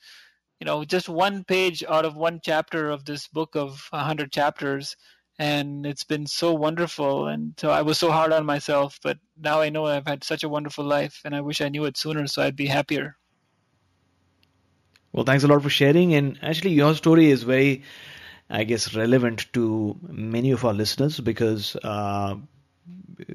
[0.59, 4.95] you know just one page out of one chapter of this book of 100 chapters
[5.39, 9.61] and it's been so wonderful and so i was so hard on myself but now
[9.61, 12.27] i know i've had such a wonderful life and i wish i knew it sooner
[12.27, 13.15] so i'd be happier
[15.11, 16.13] well, thanks a lot for sharing.
[16.13, 17.83] And actually, your story is very,
[18.49, 21.75] I guess, relevant to many of our listeners because.
[21.75, 22.35] Uh,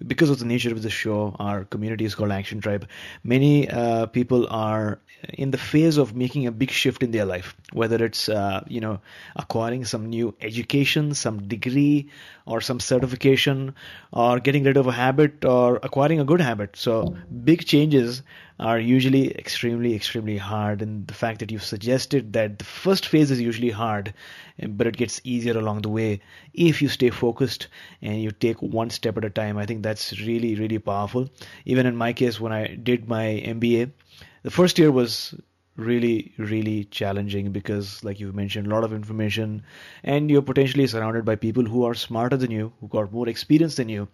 [0.07, 2.89] because of the nature of the show, our community is called Action Tribe.
[3.23, 5.01] Many uh, people are
[5.33, 8.81] in the phase of making a big shift in their life, whether it's uh, you
[8.81, 9.01] know
[9.37, 12.09] acquiring some new education, some degree,
[12.47, 13.75] or some certification,
[14.13, 16.77] or getting rid of a habit, or acquiring a good habit.
[16.77, 18.23] So big changes
[18.61, 20.81] are usually extremely, extremely hard.
[20.83, 24.15] And the fact that you've suggested that the first phase is usually hard,
[24.59, 26.21] eh, but it gets easier along the way
[26.53, 27.69] if you stay focused
[28.01, 29.59] and you take one step at a time.
[29.59, 31.29] I think that's really, really powerful.
[31.65, 33.91] Even in my case, when I did my MBA,
[34.43, 35.35] the first year was
[35.77, 39.61] really really challenging because like you've mentioned a lot of information
[40.05, 43.75] and you're potentially surrounded by people who are smarter than you who got more experience
[43.75, 44.07] than you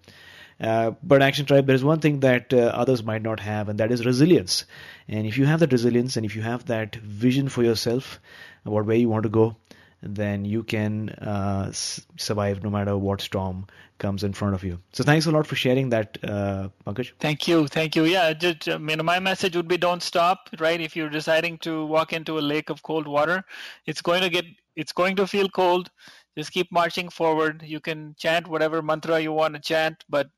[0.61, 3.79] uh, but Action Tribe, there is one thing that uh, others might not have, and
[3.81, 4.65] that is resilience.
[5.09, 8.21] And if you have that resilience and if you have that vision for yourself
[8.65, 9.57] about where you want to go,
[10.03, 13.67] then you can uh, s- survive no matter what storm
[13.99, 14.81] comes in front of you.
[14.93, 17.13] So thanks a lot for sharing that, uh, Pankaj.
[17.21, 18.05] Thank you, thank you.
[18.05, 20.49] Yeah, just, I mean, my message would be don't stop.
[20.59, 23.45] Right, if you're deciding to walk into a lake of cold water,
[23.87, 25.91] it's going to get, it's going to feel cold.
[26.37, 27.63] Just keep marching forward.
[27.67, 30.31] You can chant whatever mantra you want to chant, but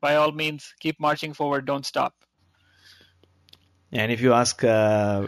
[0.00, 1.66] by all means, keep marching forward.
[1.66, 2.14] Don't stop.
[3.90, 5.24] And if you ask uh,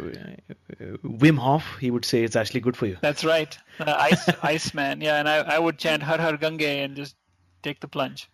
[1.02, 2.98] Wim Hof, he would say it's actually good for you.
[3.00, 5.00] That's right, uh, ice Iceman.
[5.00, 7.16] Yeah, and I, I would chant Har Har Gange and just
[7.62, 8.28] take the plunge.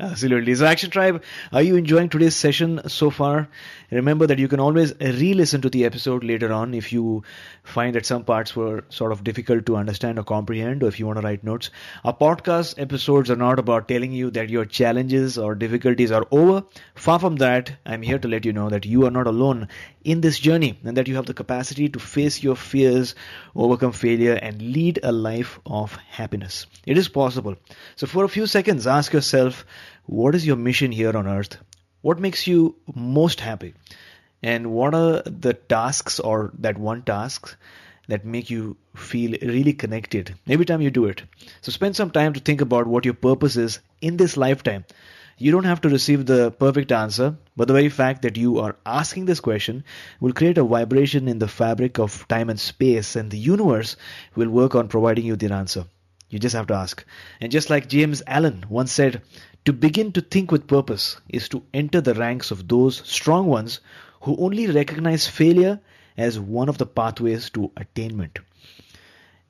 [0.00, 0.54] Absolutely.
[0.54, 1.22] So, Action Tribe,
[1.52, 3.48] are you enjoying today's session so far?
[3.90, 7.24] Remember that you can always re listen to the episode later on if you
[7.62, 11.06] find that some parts were sort of difficult to understand or comprehend, or if you
[11.06, 11.68] want to write notes.
[12.06, 16.64] Our podcast episodes are not about telling you that your challenges or difficulties are over.
[16.94, 19.68] Far from that, I'm here to let you know that you are not alone
[20.04, 23.14] in this journey and that you have the capacity to face your fears,
[23.54, 26.66] overcome failure, and lead a life of happiness.
[26.86, 27.56] It is possible.
[27.96, 29.64] So, for a few seconds, ask yourself,
[30.06, 31.56] what is your mission here on earth?
[32.00, 33.74] What makes you most happy?
[34.42, 37.56] And what are the tasks or that one task
[38.08, 41.22] that make you feel really connected every time you do it?
[41.60, 44.84] So spend some time to think about what your purpose is in this lifetime.
[45.42, 48.76] You don't have to receive the perfect answer, but the very fact that you are
[48.86, 49.82] asking this question
[50.20, 53.96] will create a vibration in the fabric of time and space, and the universe
[54.36, 55.84] will work on providing you the answer.
[56.30, 57.04] You just have to ask.
[57.40, 59.20] And just like James Allen once said,
[59.64, 63.80] to begin to think with purpose is to enter the ranks of those strong ones
[64.20, 65.80] who only recognize failure
[66.16, 68.38] as one of the pathways to attainment.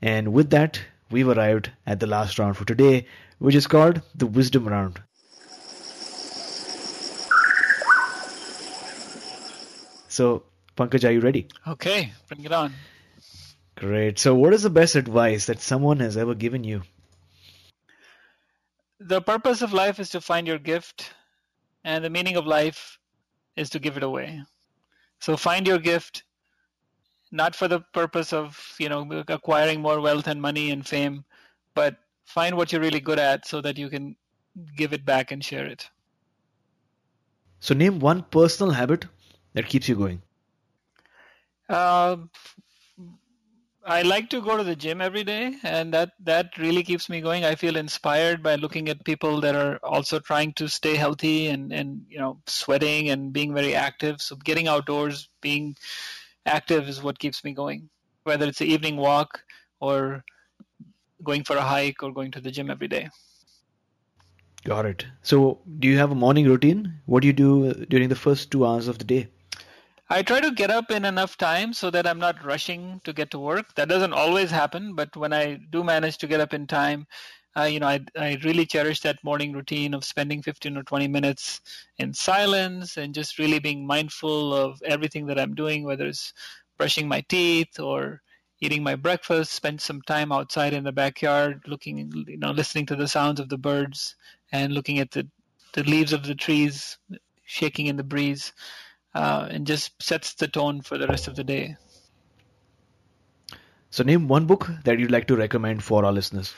[0.01, 0.80] And with that,
[1.11, 4.99] we've arrived at the last round for today, which is called the Wisdom Round.
[10.12, 10.42] So,
[10.76, 11.48] Pankaj, are you ready?
[11.66, 12.74] Okay, bring it on.
[13.76, 14.18] Great.
[14.18, 16.82] So, what is the best advice that someone has ever given you?
[19.00, 21.14] The purpose of life is to find your gift,
[21.82, 22.98] and the meaning of life
[23.56, 24.42] is to give it away.
[25.20, 26.24] So, find your gift,
[27.30, 31.24] not for the purpose of you know acquiring more wealth and money and fame,
[31.74, 31.96] but
[32.26, 34.16] find what you're really good at so that you can
[34.76, 35.88] give it back and share it.
[37.60, 39.06] So, name one personal habit
[39.55, 40.22] that keeps you going.
[41.68, 42.16] Uh,
[43.84, 47.20] I like to go to the gym every day, and that that really keeps me
[47.20, 47.44] going.
[47.44, 51.72] I feel inspired by looking at people that are also trying to stay healthy and
[51.72, 54.22] and you know sweating and being very active.
[54.22, 55.76] So getting outdoors, being
[56.46, 57.88] active is what keeps me going.
[58.22, 59.42] Whether it's an evening walk
[59.80, 60.24] or
[61.24, 63.09] going for a hike or going to the gym every day.
[64.64, 65.07] Got it.
[65.22, 67.00] So, do you have a morning routine?
[67.07, 69.28] What do you do during the first two hours of the day?
[70.12, 73.30] I try to get up in enough time so that I'm not rushing to get
[73.30, 73.74] to work.
[73.76, 77.06] That doesn't always happen, but when I do manage to get up in time,
[77.56, 81.08] uh, you know, I, I really cherish that morning routine of spending 15 or 20
[81.08, 81.62] minutes
[81.96, 86.34] in silence and just really being mindful of everything that I'm doing, whether it's
[86.76, 88.20] brushing my teeth or
[88.60, 92.96] eating my breakfast, spend some time outside in the backyard, looking, you know, listening to
[92.96, 94.14] the sounds of the birds
[94.52, 95.26] and looking at the,
[95.72, 96.98] the leaves of the trees
[97.46, 98.52] shaking in the breeze
[99.14, 101.76] uh, and just sets the tone for the rest of the day.
[103.90, 106.54] So, name one book that you'd like to recommend for our listeners.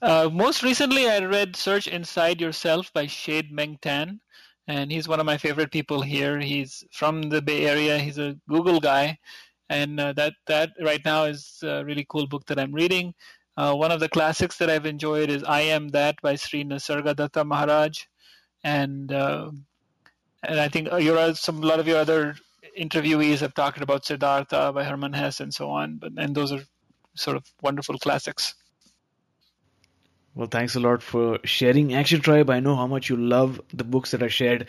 [0.00, 4.20] Uh, most recently, I read Search Inside Yourself by Chade-Meng Tan,
[4.68, 6.38] and he's one of my favorite people here.
[6.38, 7.98] He's from the Bay Area.
[7.98, 9.18] He's a Google guy,
[9.68, 13.12] and uh, that that right now is a really cool book that I'm reading.
[13.56, 17.44] Uh, one of the classics that I've enjoyed is I Am That by Sri Nisargadatta
[17.44, 18.04] Maharaj,
[18.62, 19.50] and uh,
[20.42, 22.36] and I think uh, your some a lot of your other
[22.78, 26.62] interviewees have talked about Siddhartha by Hermann Hesse and so on, but and those are
[27.14, 28.54] sort of wonderful classics.
[30.34, 32.48] Well, thanks a lot for sharing Action Tribe.
[32.48, 34.68] I know how much you love the books that are shared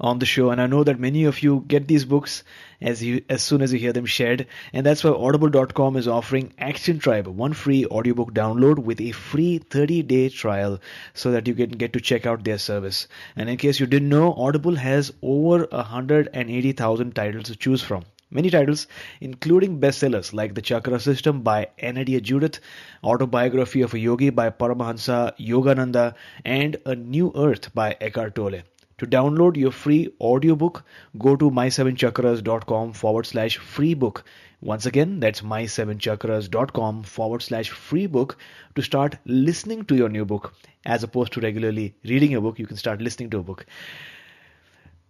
[0.00, 2.42] on the show and i know that many of you get these books
[2.80, 6.52] as you as soon as you hear them shared and that's why audible.com is offering
[6.58, 10.80] action tribe one free audiobook download with a free 30 day trial
[11.14, 14.08] so that you can get to check out their service and in case you didn't
[14.08, 18.86] know audible has over 180000 titles to choose from Many titles,
[19.20, 22.60] including bestsellers like The Chakra System by Anodea Judith,
[23.02, 28.60] Autobiography of a Yogi by Paramahansa Yogananda, and A New Earth by Eckhart Tolle.
[29.00, 30.84] To download your free audiobook,
[31.18, 34.24] go to my7chakras.com forward slash free book.
[34.60, 38.36] Once again, that's my7chakras.com forward slash free book
[38.74, 40.54] to start listening to your new book.
[40.84, 43.64] As opposed to regularly reading a book, you can start listening to a book.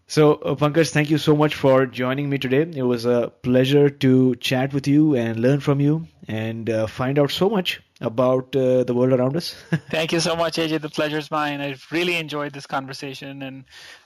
[0.06, 2.62] So, uh, Pankaj, thank you so much for joining me today.
[2.76, 7.18] It was a pleasure to chat with you and learn from you and uh, find
[7.18, 9.56] out so much about uh, the world around us.
[9.90, 10.80] thank you so much, AJ.
[10.80, 11.60] The pleasure's mine.
[11.60, 13.64] I've really enjoyed this conversation, and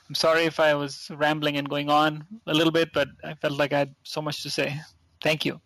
[0.09, 3.59] I'm sorry if I was rambling and going on a little bit, but I felt
[3.59, 4.81] like I had so much to say.
[5.21, 5.61] Thank you.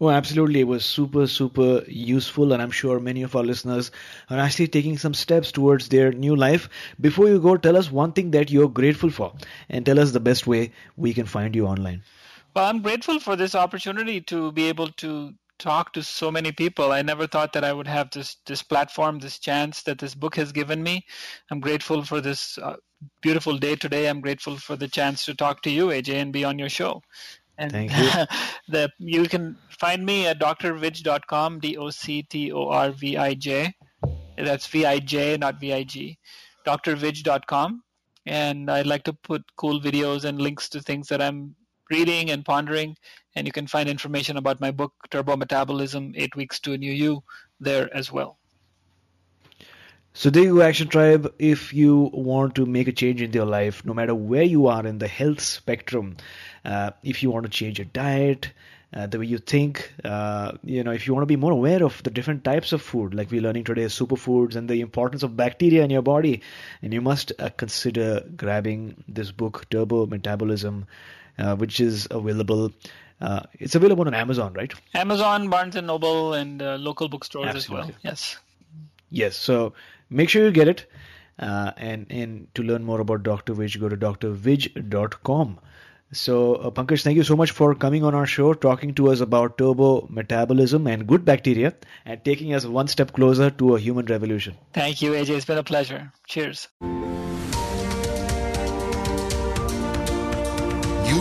[0.00, 0.60] Oh, absolutely.
[0.60, 3.90] It was super, super useful, and I'm sure many of our listeners
[4.30, 6.68] are actually taking some steps towards their new life.
[7.00, 9.32] Before you go, tell us one thing that you're grateful for,
[9.68, 12.02] and tell us the best way we can find you online.
[12.54, 16.92] Well, I'm grateful for this opportunity to be able to talk to so many people.
[16.92, 20.36] I never thought that I would have this this platform, this chance that this book
[20.36, 21.06] has given me.
[21.50, 22.76] I'm grateful for this uh,
[23.20, 24.08] beautiful day today.
[24.08, 27.02] I'm grateful for the chance to talk to you, AJ, and be on your show.
[27.58, 28.08] And Thank you.
[28.68, 33.34] the, you can find me at drvij.com, D O C T O R V I
[33.34, 33.74] J.
[34.36, 36.18] That's V I J, not V I G.
[36.66, 37.82] drvij.com.
[38.24, 41.56] And I'd like to put cool videos and links to things that I'm
[41.90, 42.96] reading and pondering.
[43.34, 46.92] And you can find information about my book, Turbo Metabolism Eight Weeks to a New
[46.92, 47.22] You,
[47.60, 48.38] there as well.
[50.14, 51.32] So there you go, Action Tribe.
[51.38, 54.86] If you want to make a change in your life, no matter where you are
[54.86, 56.18] in the health spectrum,
[56.66, 58.50] uh, if you want to change your diet,
[58.94, 61.82] uh, the way you think, uh, you know, if you want to be more aware
[61.82, 65.34] of the different types of food, like we're learning today, superfoods and the importance of
[65.34, 66.42] bacteria in your body,
[66.82, 70.86] and you must uh, consider grabbing this book, Turbo Metabolism,
[71.38, 72.70] uh, which is available.
[73.22, 74.72] Uh, it's available on Amazon, right?
[74.94, 77.82] Amazon, Barnes and Noble, and local bookstores Absolutely.
[77.82, 77.98] as well.
[78.02, 78.36] Yes.
[79.10, 79.36] Yes.
[79.36, 79.74] So
[80.10, 80.86] make sure you get it.
[81.38, 83.54] Uh, and and to learn more about Dr.
[83.54, 85.58] Vij, go to drvij.com.
[86.12, 89.20] So, uh, Pankaj, thank you so much for coming on our show, talking to us
[89.20, 91.72] about turbo metabolism and good bacteria,
[92.04, 94.58] and taking us one step closer to a human revolution.
[94.74, 95.30] Thank you, AJ.
[95.36, 96.12] It's been a pleasure.
[96.26, 96.68] Cheers.
[96.82, 96.88] You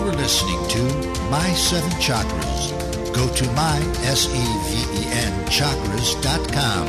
[0.01, 3.13] are listening to My Seven Chakras.
[3.15, 6.87] Go to my, S-E-V-E-N, chakras.com.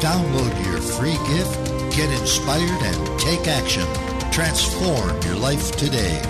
[0.00, 3.86] Download your free gift, get inspired, and take action.
[4.32, 6.20] Transform your life today.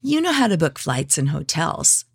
[0.00, 2.06] You know how to book flights and hotels.